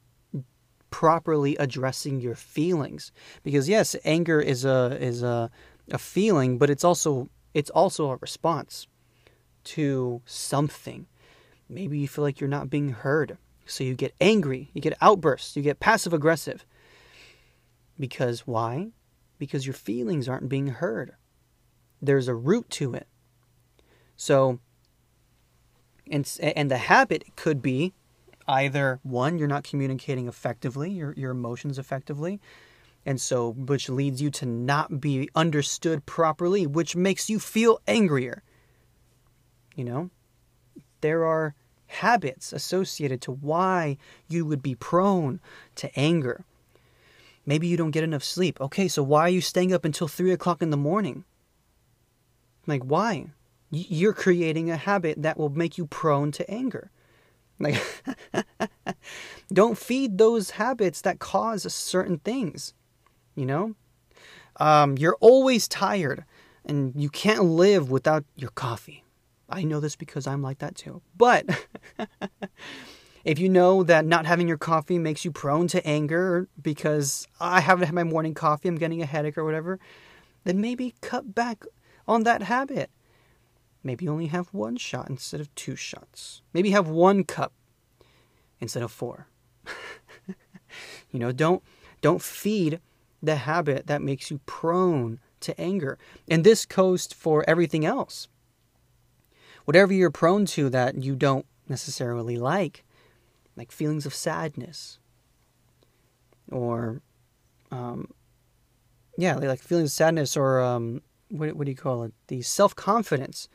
properly 0.89 1.55
addressing 1.57 2.19
your 2.19 2.35
feelings. 2.35 3.11
Because 3.43 3.69
yes, 3.69 3.95
anger 4.03 4.39
is 4.39 4.65
a 4.65 4.97
is 4.99 5.23
a, 5.23 5.49
a 5.91 5.97
feeling, 5.97 6.57
but 6.57 6.69
it's 6.69 6.83
also 6.83 7.29
it's 7.53 7.69
also 7.69 8.11
a 8.11 8.17
response 8.17 8.87
to 9.65 10.21
something. 10.25 11.07
Maybe 11.69 11.99
you 11.99 12.07
feel 12.07 12.23
like 12.23 12.39
you're 12.39 12.47
not 12.47 12.69
being 12.69 12.89
heard. 12.89 13.37
So 13.65 13.83
you 13.83 13.95
get 13.95 14.15
angry, 14.21 14.69
you 14.73 14.81
get 14.81 14.97
outbursts, 15.01 15.57
you 15.57 15.61
get 15.61 15.79
passive 15.79 16.13
aggressive. 16.13 16.65
Because 17.99 18.47
why? 18.47 18.91
Because 19.37 19.65
your 19.65 19.73
feelings 19.73 20.29
aren't 20.29 20.47
being 20.47 20.67
heard. 20.67 21.13
There's 22.01 22.27
a 22.27 22.35
root 22.35 22.69
to 22.71 22.93
it. 22.93 23.07
So, 24.15 24.59
and, 26.09 26.37
and 26.41 26.71
the 26.71 26.77
habit 26.77 27.35
could 27.35 27.61
be 27.61 27.93
either 28.47 28.99
one, 29.03 29.37
you're 29.37 29.47
not 29.47 29.63
communicating 29.63 30.27
effectively, 30.27 30.91
your, 30.91 31.13
your 31.13 31.31
emotions 31.31 31.77
effectively, 31.77 32.39
and 33.05 33.19
so 33.19 33.51
which 33.51 33.89
leads 33.89 34.21
you 34.21 34.29
to 34.31 34.45
not 34.45 34.99
be 34.99 35.29
understood 35.35 36.05
properly, 36.05 36.65
which 36.67 36.95
makes 36.95 37.29
you 37.29 37.39
feel 37.39 37.79
angrier. 37.87 38.43
You 39.75 39.83
know, 39.83 40.09
there 41.01 41.25
are 41.25 41.55
habits 41.87 42.51
associated 42.51 43.21
to 43.21 43.31
why 43.31 43.97
you 44.27 44.45
would 44.45 44.61
be 44.61 44.75
prone 44.75 45.39
to 45.75 45.99
anger. 45.99 46.43
Maybe 47.45 47.67
you 47.67 47.77
don't 47.77 47.91
get 47.91 48.03
enough 48.03 48.23
sleep. 48.23 48.59
Okay, 48.59 48.87
so 48.89 49.01
why 49.01 49.21
are 49.21 49.29
you 49.29 49.41
staying 49.41 49.73
up 49.73 49.85
until 49.85 50.07
three 50.07 50.31
o'clock 50.33 50.61
in 50.61 50.69
the 50.69 50.77
morning? 50.77 51.23
Like, 52.65 52.83
why? 52.83 53.27
You're 53.71 54.13
creating 54.13 54.69
a 54.69 54.75
habit 54.75 55.21
that 55.21 55.37
will 55.37 55.49
make 55.49 55.77
you 55.77 55.87
prone 55.87 56.31
to 56.33 56.49
anger. 56.51 56.91
Like, 57.59 57.81
don't 59.51 59.77
feed 59.77 60.17
those 60.17 60.51
habits 60.51 61.01
that 61.01 61.19
cause 61.19 61.71
certain 61.73 62.19
things. 62.19 62.73
You 63.35 63.45
know, 63.45 63.75
um, 64.59 64.97
you're 64.97 65.17
always 65.19 65.67
tired, 65.67 66.25
and 66.65 66.93
you 66.95 67.09
can't 67.09 67.43
live 67.43 67.91
without 67.91 68.25
your 68.35 68.51
coffee. 68.51 69.03
I 69.49 69.63
know 69.63 69.79
this 69.79 69.95
because 69.95 70.27
I'm 70.27 70.41
like 70.41 70.59
that 70.59 70.75
too. 70.75 71.01
But 71.15 71.45
if 73.23 73.39
you 73.39 73.49
know 73.49 73.83
that 73.83 74.05
not 74.05 74.25
having 74.25 74.47
your 74.47 74.57
coffee 74.57 74.99
makes 74.99 75.23
you 75.23 75.31
prone 75.31 75.67
to 75.69 75.85
anger 75.87 76.47
because 76.61 77.27
I 77.39 77.61
haven't 77.61 77.85
had 77.85 77.95
my 77.95 78.03
morning 78.03 78.33
coffee, 78.33 78.67
I'm 78.67 78.77
getting 78.77 79.01
a 79.01 79.05
headache 79.05 79.37
or 79.37 79.45
whatever, 79.45 79.79
then 80.43 80.59
maybe 80.59 80.95
cut 81.01 81.33
back 81.33 81.63
on 82.07 82.23
that 82.23 82.43
habit. 82.43 82.89
Maybe 83.83 84.07
only 84.07 84.27
have 84.27 84.53
one 84.53 84.77
shot 84.77 85.09
instead 85.09 85.39
of 85.39 85.53
two 85.55 85.75
shots. 85.75 86.41
Maybe 86.53 86.71
have 86.71 86.87
one 86.87 87.23
cup 87.23 87.53
instead 88.59 88.83
of 88.83 88.91
four. 88.91 89.27
you 91.11 91.19
know, 91.19 91.31
don't 91.31 91.63
don't 92.01 92.21
feed 92.21 92.79
the 93.21 93.35
habit 93.35 93.87
that 93.87 94.01
makes 94.01 94.29
you 94.29 94.39
prone 94.45 95.19
to 95.41 95.59
anger. 95.59 95.97
And 96.27 96.43
this 96.43 96.65
goes 96.65 97.07
for 97.07 97.43
everything 97.47 97.85
else. 97.85 98.27
Whatever 99.65 99.93
you're 99.93 100.11
prone 100.11 100.45
to 100.47 100.69
that 100.69 101.03
you 101.03 101.15
don't 101.15 101.45
necessarily 101.67 102.37
like, 102.37 102.83
like 103.55 103.71
feelings 103.71 104.05
of 104.05 104.13
sadness, 104.13 104.99
or, 106.51 107.01
um, 107.71 108.09
yeah, 109.17 109.35
like 109.35 109.59
feelings 109.59 109.89
of 109.89 109.93
sadness, 109.93 110.37
or 110.37 110.61
um, 110.61 111.01
what, 111.29 111.55
what 111.55 111.65
do 111.65 111.71
you 111.71 111.77
call 111.77 112.03
it? 112.03 112.13
The 112.27 112.41
self 112.41 112.75
confidence, 112.75 113.49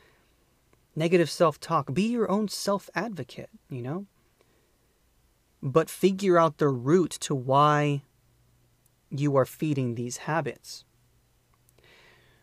negative 0.95 1.31
self 1.31 1.61
talk. 1.61 1.93
Be 1.93 2.03
your 2.03 2.31
own 2.31 2.49
self 2.49 2.91
advocate, 2.95 3.51
you 3.69 3.83
know? 3.83 4.07
But 5.63 5.89
figure 5.89 6.39
out 6.39 6.59
the 6.59 6.69
root 6.69 7.11
to 7.21 7.35
why 7.35 8.03
you 9.11 9.37
are 9.37 9.45
feeding 9.45 9.95
these 9.95 10.19
habits. 10.19 10.85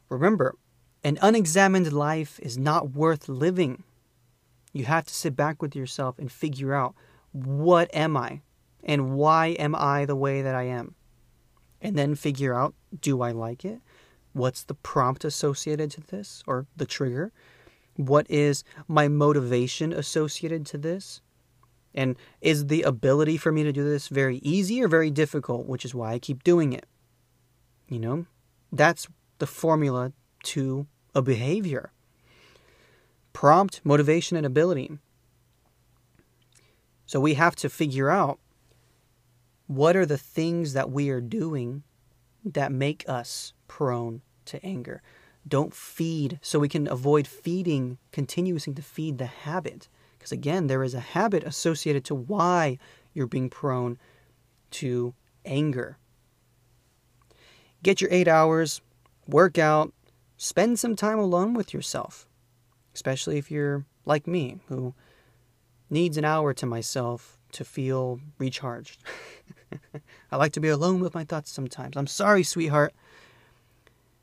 Remember, 0.08 0.56
an 1.04 1.18
unexamined 1.22 1.92
life 1.94 2.40
is 2.42 2.58
not 2.58 2.92
worth 2.92 3.30
living. 3.30 3.84
You 4.74 4.86
have 4.86 5.06
to 5.06 5.14
sit 5.14 5.36
back 5.36 5.62
with 5.62 5.76
yourself 5.76 6.20
and 6.20 6.32
figure 6.32 6.74
out 6.74 6.94
what 7.32 7.94
am 7.94 8.18
I 8.18 8.42
and 8.84 9.14
why 9.14 9.48
am 9.48 9.76
I 9.76 10.06
the 10.06 10.16
way 10.16 10.42
that 10.42 10.56
I 10.56 10.64
am? 10.64 10.96
And 11.82 11.98
then 11.98 12.16
figure 12.16 12.54
out 12.54 12.76
do 13.00 13.22
I 13.22 13.32
like 13.32 13.66
it? 13.66 13.82
What's 14.34 14.64
the 14.64 14.74
prompt 14.74 15.26
associated 15.26 15.92
to 15.92 16.02
this 16.02 16.44
or 16.46 16.68
the 16.76 16.86
trigger? 16.86 17.32
What 18.00 18.28
is 18.30 18.64
my 18.88 19.10
motivation 19.10 19.92
associated 19.92 20.66
to 20.68 20.78
this? 20.78 21.20
And 21.94 22.16
is 22.40 22.68
the 22.68 22.84
ability 22.84 23.36
for 23.36 23.52
me 23.52 23.64
to 23.64 23.74
do 23.74 23.84
this 23.84 24.08
very 24.08 24.38
easy 24.38 24.82
or 24.82 24.88
very 24.88 25.12
difficult, 25.12 25.68
which 25.68 25.84
is 25.84 25.94
why 25.94 26.14
I 26.14 26.20
keep 26.20 26.46
doing 26.46 26.72
it? 26.72 26.86
You 27.90 28.00
know, 28.00 28.26
that's 28.72 29.10
the 29.40 29.46
formula 29.46 30.14
to 30.44 30.88
a 31.14 31.22
behavior. 31.22 31.92
Prompt, 33.34 33.82
motivation, 33.84 34.38
and 34.38 34.46
ability. 34.46 34.98
So 37.06 37.20
we 37.20 37.34
have 37.34 37.58
to 37.58 37.70
figure 37.70 38.10
out 38.10 38.40
what 39.68 39.98
are 39.98 40.06
the 40.06 40.18
things 40.18 40.72
that 40.72 40.90
we 40.90 41.10
are 41.10 41.20
doing 41.20 41.84
that 42.46 42.72
make 42.72 43.04
us 43.10 43.52
prone 43.68 44.22
to 44.46 44.66
anger. 44.66 45.02
Don't 45.50 45.74
feed, 45.74 46.40
so 46.42 46.60
we 46.60 46.70
can 46.70 46.88
avoid 46.88 47.28
feeding, 47.28 47.98
continuing 48.12 48.76
to 48.76 48.82
feed 48.82 49.18
the 49.18 49.26
habit. 49.26 49.90
Because 50.18 50.32
again, 50.32 50.68
there 50.68 50.84
is 50.84 50.94
a 50.94 51.00
habit 51.00 51.44
associated 51.44 52.06
to 52.06 52.16
why 52.16 52.78
you're 53.14 53.28
being 53.28 53.50
prone 53.50 53.98
to 54.72 55.16
anger. 55.46 55.98
Get 57.82 58.00
your 58.00 58.12
eight 58.12 58.28
hours, 58.28 58.82
work 59.28 59.58
out, 59.58 59.94
spend 60.38 60.78
some 60.78 60.96
time 60.96 61.18
alone 61.18 61.54
with 61.54 61.74
yourself, 61.74 62.28
especially 62.94 63.38
if 63.38 63.50
you're 63.50 63.86
like 64.06 64.28
me, 64.28 64.60
who 64.68 64.94
needs 65.90 66.18
an 66.18 66.26
hour 66.26 66.54
to 66.54 66.66
myself 66.66 67.40
to 67.54 67.66
feel 67.66 68.20
recharged. 68.38 69.02
I 70.32 70.36
like 70.36 70.54
to 70.54 70.60
be 70.60 70.70
alone 70.70 71.00
with 71.00 71.16
my 71.16 71.24
thoughts 71.24 71.52
sometimes. 71.52 71.98
I'm 71.98 72.08
sorry, 72.08 72.44
sweetheart. 72.44 72.94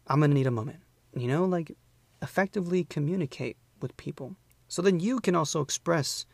I'm 0.06 0.20
going 0.20 0.30
to 0.30 0.36
need 0.36 0.46
a 0.46 0.52
moment. 0.52 0.78
You 1.16 1.28
know, 1.28 1.44
like 1.44 1.76
effectively 2.22 2.84
communicate 2.84 3.56
with 3.80 3.96
people. 3.96 4.36
So 4.68 4.82
then 4.82 5.00
you 5.00 5.20
can 5.20 5.34
also 5.34 5.60
express 5.60 6.26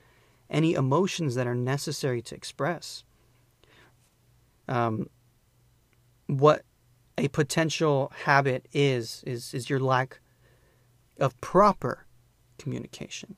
any 0.50 0.74
emotions 0.74 1.34
that 1.34 1.46
are 1.46 1.54
necessary 1.54 2.20
to 2.22 2.34
express. 2.34 3.04
Um, 4.68 5.08
what 6.26 6.62
a 7.18 7.28
potential 7.28 8.12
habit 8.24 8.66
is 8.72 9.22
is 9.26 9.54
is 9.54 9.68
your 9.68 9.80
lack 9.80 10.20
of 11.18 11.38
proper 11.40 12.06
communication. 12.58 13.36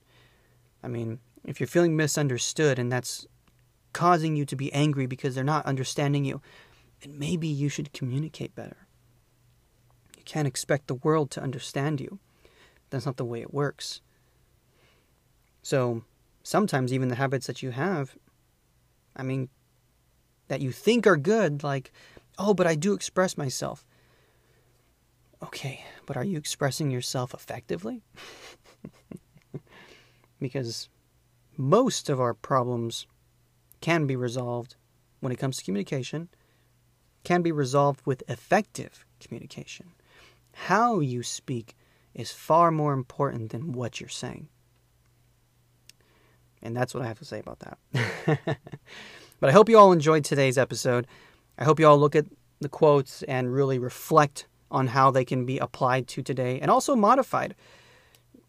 I 0.83 0.89
mean, 0.89 1.19
if 1.45 1.61
you're 1.61 1.67
feeling 1.67 1.97
misunderstood 1.97 2.79
and 2.79 2.91
that's 2.91 3.27
causing 3.93 4.37
you 4.37 4.45
to 4.47 4.57
be 4.57 4.73
angry 4.73 5.07
because 5.07 5.35
they're 5.35 5.45
not 5.45 5.67
understanding 5.67 6.25
you, 6.25 6.41
then 7.01 7.19
maybe 7.19 7.49
you 7.49 7.69
should 7.69 7.93
communicate 7.93 8.55
better. 8.55 8.84
You 10.25 10.33
can't 10.33 10.49
expect 10.49 10.87
the 10.87 10.95
world 10.95 11.31
to 11.33 11.43
understand 11.43 12.01
you. 12.01 12.19
That's 12.89 13.05
not 13.05 13.19
the 13.19 13.27
way 13.27 13.43
it 13.43 13.53
works. 13.53 14.01
So 15.63 16.03
sometimes 16.43 16.95
even 16.95 17.09
the 17.09 17.17
habits 17.17 17.47
that 17.47 17.63
you 17.63 17.73
have, 17.73 18.17
I 19.15 19.23
mean, 19.23 19.51
that 20.49 20.63
you 20.63 20.73
think 20.73 21.07
are 21.07 21.19
good, 21.19 21.63
like, 21.63 21.93
oh, 22.39 22.55
but 22.55 22.67
I 22.67 22.75
do 22.75 22.95
express 22.95 23.37
myself. 23.37 23.85
Okay, 25.43 25.85
but 26.07 26.17
are 26.17 26.25
you 26.25 26.39
expressing 26.39 26.91
yourself 26.91 27.35
effectively? 27.35 28.03
because 30.41 30.89
most 31.59 32.09
of 32.09 32.19
our 32.19 32.33
problems 32.33 33.07
can 33.83 34.07
be 34.07 34.17
resolved 34.17 34.77
when 35.21 35.33
it 35.33 35.39
comes 35.39 35.59
to 35.59 35.65
communication, 35.65 36.31
can 37.25 37.43
be 37.43 37.53
resolved 37.53 38.01
with 38.07 38.23
effective 38.27 39.05
communication. 39.21 39.93
How 40.55 41.01
you 41.01 41.23
speak 41.23 41.77
is 42.15 42.31
far 42.31 42.71
more 42.71 42.93
important 42.93 43.51
than 43.51 43.73
what 43.73 44.01
you're 44.01 44.09
saying. 44.09 44.49
And 46.63 46.77
that's 46.77 46.95
what 46.95 47.03
I 47.03 47.07
have 47.07 47.19
to 47.19 47.25
say 47.25 47.41
about 47.41 47.61
that. 47.61 47.79
but 49.41 49.51
I 49.51 49.53
hope 49.53 49.69
you 49.69 49.79
all 49.79 49.93
enjoyed 49.93 50.25
today's 50.25 50.57
episode. 50.57 51.07
I 51.59 51.65
hope 51.65 51.79
you 51.79 51.87
all 51.87 51.99
look 51.99 52.17
at 52.17 52.27
the 52.61 52.69
quotes 52.69 53.23
and 53.25 53.53
really 53.53 53.79
reflect 53.79 54.47
on 54.71 54.89
how 54.89 55.11
they 55.11 55.25
can 55.25 55.45
be 55.45 55.59
applied 55.59 56.09
to 56.09 56.23
today 56.23 56.59
and 56.61 56.71
also 56.71 56.97
modified. 56.97 57.55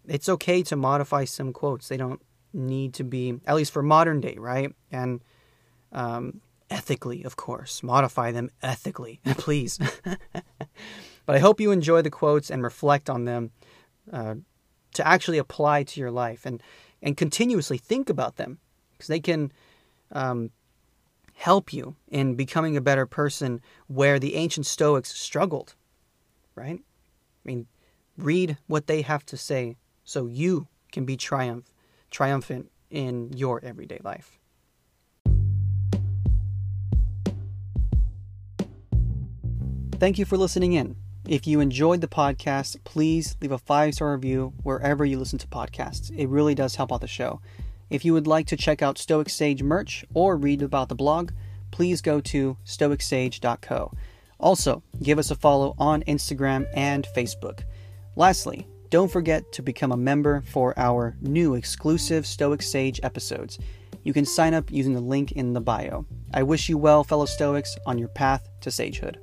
It's 0.07 0.29
okay 0.29 0.63
to 0.63 0.75
modify 0.75 1.25
some 1.25 1.51
quotes. 1.51 1.89
They 1.89 1.97
don't 1.97 2.21
need 2.53 2.93
to 2.95 3.03
be, 3.03 3.39
at 3.45 3.55
least 3.55 3.73
for 3.73 3.83
modern 3.83 4.21
day, 4.21 4.35
right? 4.39 4.73
And 4.91 5.21
um, 5.91 6.41
ethically, 6.69 7.23
of 7.23 7.35
course. 7.35 7.83
Modify 7.83 8.31
them 8.31 8.49
ethically, 8.61 9.19
please. 9.25 9.79
but 11.25 11.35
I 11.35 11.39
hope 11.39 11.59
you 11.59 11.71
enjoy 11.71 12.01
the 12.01 12.09
quotes 12.09 12.49
and 12.49 12.63
reflect 12.63 13.09
on 13.09 13.25
them 13.25 13.51
uh, 14.11 14.35
to 14.93 15.07
actually 15.07 15.37
apply 15.37 15.83
to 15.83 15.99
your 15.99 16.11
life. 16.11 16.45
And 16.45 16.61
and 17.01 17.15
continuously 17.15 17.77
think 17.77 18.09
about 18.09 18.37
them 18.37 18.57
because 18.93 19.07
they 19.07 19.19
can 19.19 19.51
um, 20.11 20.49
help 21.35 21.71
you 21.71 21.95
in 22.07 22.35
becoming 22.35 22.75
a 22.75 22.81
better 22.81 23.05
person 23.05 23.61
where 23.87 24.17
the 24.17 24.35
ancient 24.35 24.65
Stoics 24.65 25.13
struggled, 25.13 25.75
right? 26.55 26.79
I 26.79 27.43
mean, 27.43 27.67
read 28.17 28.57
what 28.67 28.87
they 28.87 29.03
have 29.03 29.25
to 29.27 29.37
say 29.37 29.77
so 30.03 30.25
you 30.25 30.67
can 30.91 31.05
be 31.05 31.15
triumph, 31.15 31.71
triumphant 32.09 32.71
in 32.89 33.31
your 33.33 33.63
everyday 33.63 33.99
life. 34.03 34.39
Thank 39.99 40.17
you 40.17 40.25
for 40.25 40.37
listening 40.37 40.73
in. 40.73 40.95
If 41.27 41.47
you 41.47 41.59
enjoyed 41.59 42.01
the 42.01 42.07
podcast, 42.07 42.83
please 42.83 43.35
leave 43.41 43.51
a 43.51 43.57
five 43.57 43.95
star 43.95 44.13
review 44.13 44.53
wherever 44.61 45.03
you 45.03 45.17
listen 45.17 45.39
to 45.39 45.47
podcasts. 45.47 46.15
It 46.15 46.27
really 46.27 46.53
does 46.53 46.75
help 46.75 46.93
out 46.93 47.01
the 47.01 47.07
show. 47.07 47.41
If 47.89 48.05
you 48.05 48.13
would 48.13 48.27
like 48.27 48.45
to 48.47 48.55
check 48.55 48.83
out 48.83 48.99
Stoic 48.99 49.29
Sage 49.29 49.63
merch 49.63 50.05
or 50.13 50.37
read 50.37 50.61
about 50.61 50.87
the 50.87 50.93
blog, 50.93 51.31
please 51.71 51.99
go 52.01 52.21
to 52.21 52.57
stoicsage.co. 52.63 53.91
Also, 54.39 54.83
give 55.01 55.17
us 55.17 55.31
a 55.31 55.35
follow 55.35 55.73
on 55.79 56.03
Instagram 56.03 56.67
and 56.75 57.07
Facebook. 57.15 57.63
Lastly, 58.15 58.67
don't 58.91 59.11
forget 59.11 59.51
to 59.53 59.63
become 59.63 59.91
a 59.91 59.97
member 59.97 60.41
for 60.41 60.77
our 60.77 61.17
new 61.21 61.55
exclusive 61.55 62.27
Stoic 62.27 62.61
Sage 62.61 62.99
episodes. 63.01 63.57
You 64.03 64.13
can 64.13 64.25
sign 64.25 64.53
up 64.53 64.71
using 64.71 64.93
the 64.93 65.01
link 65.01 65.31
in 65.31 65.53
the 65.53 65.61
bio. 65.61 66.05
I 66.35 66.43
wish 66.43 66.69
you 66.69 66.77
well, 66.77 67.03
fellow 67.03 67.25
Stoics, 67.25 67.75
on 67.87 67.97
your 67.97 68.09
path 68.09 68.47
to 68.61 68.69
sagehood. 68.69 69.17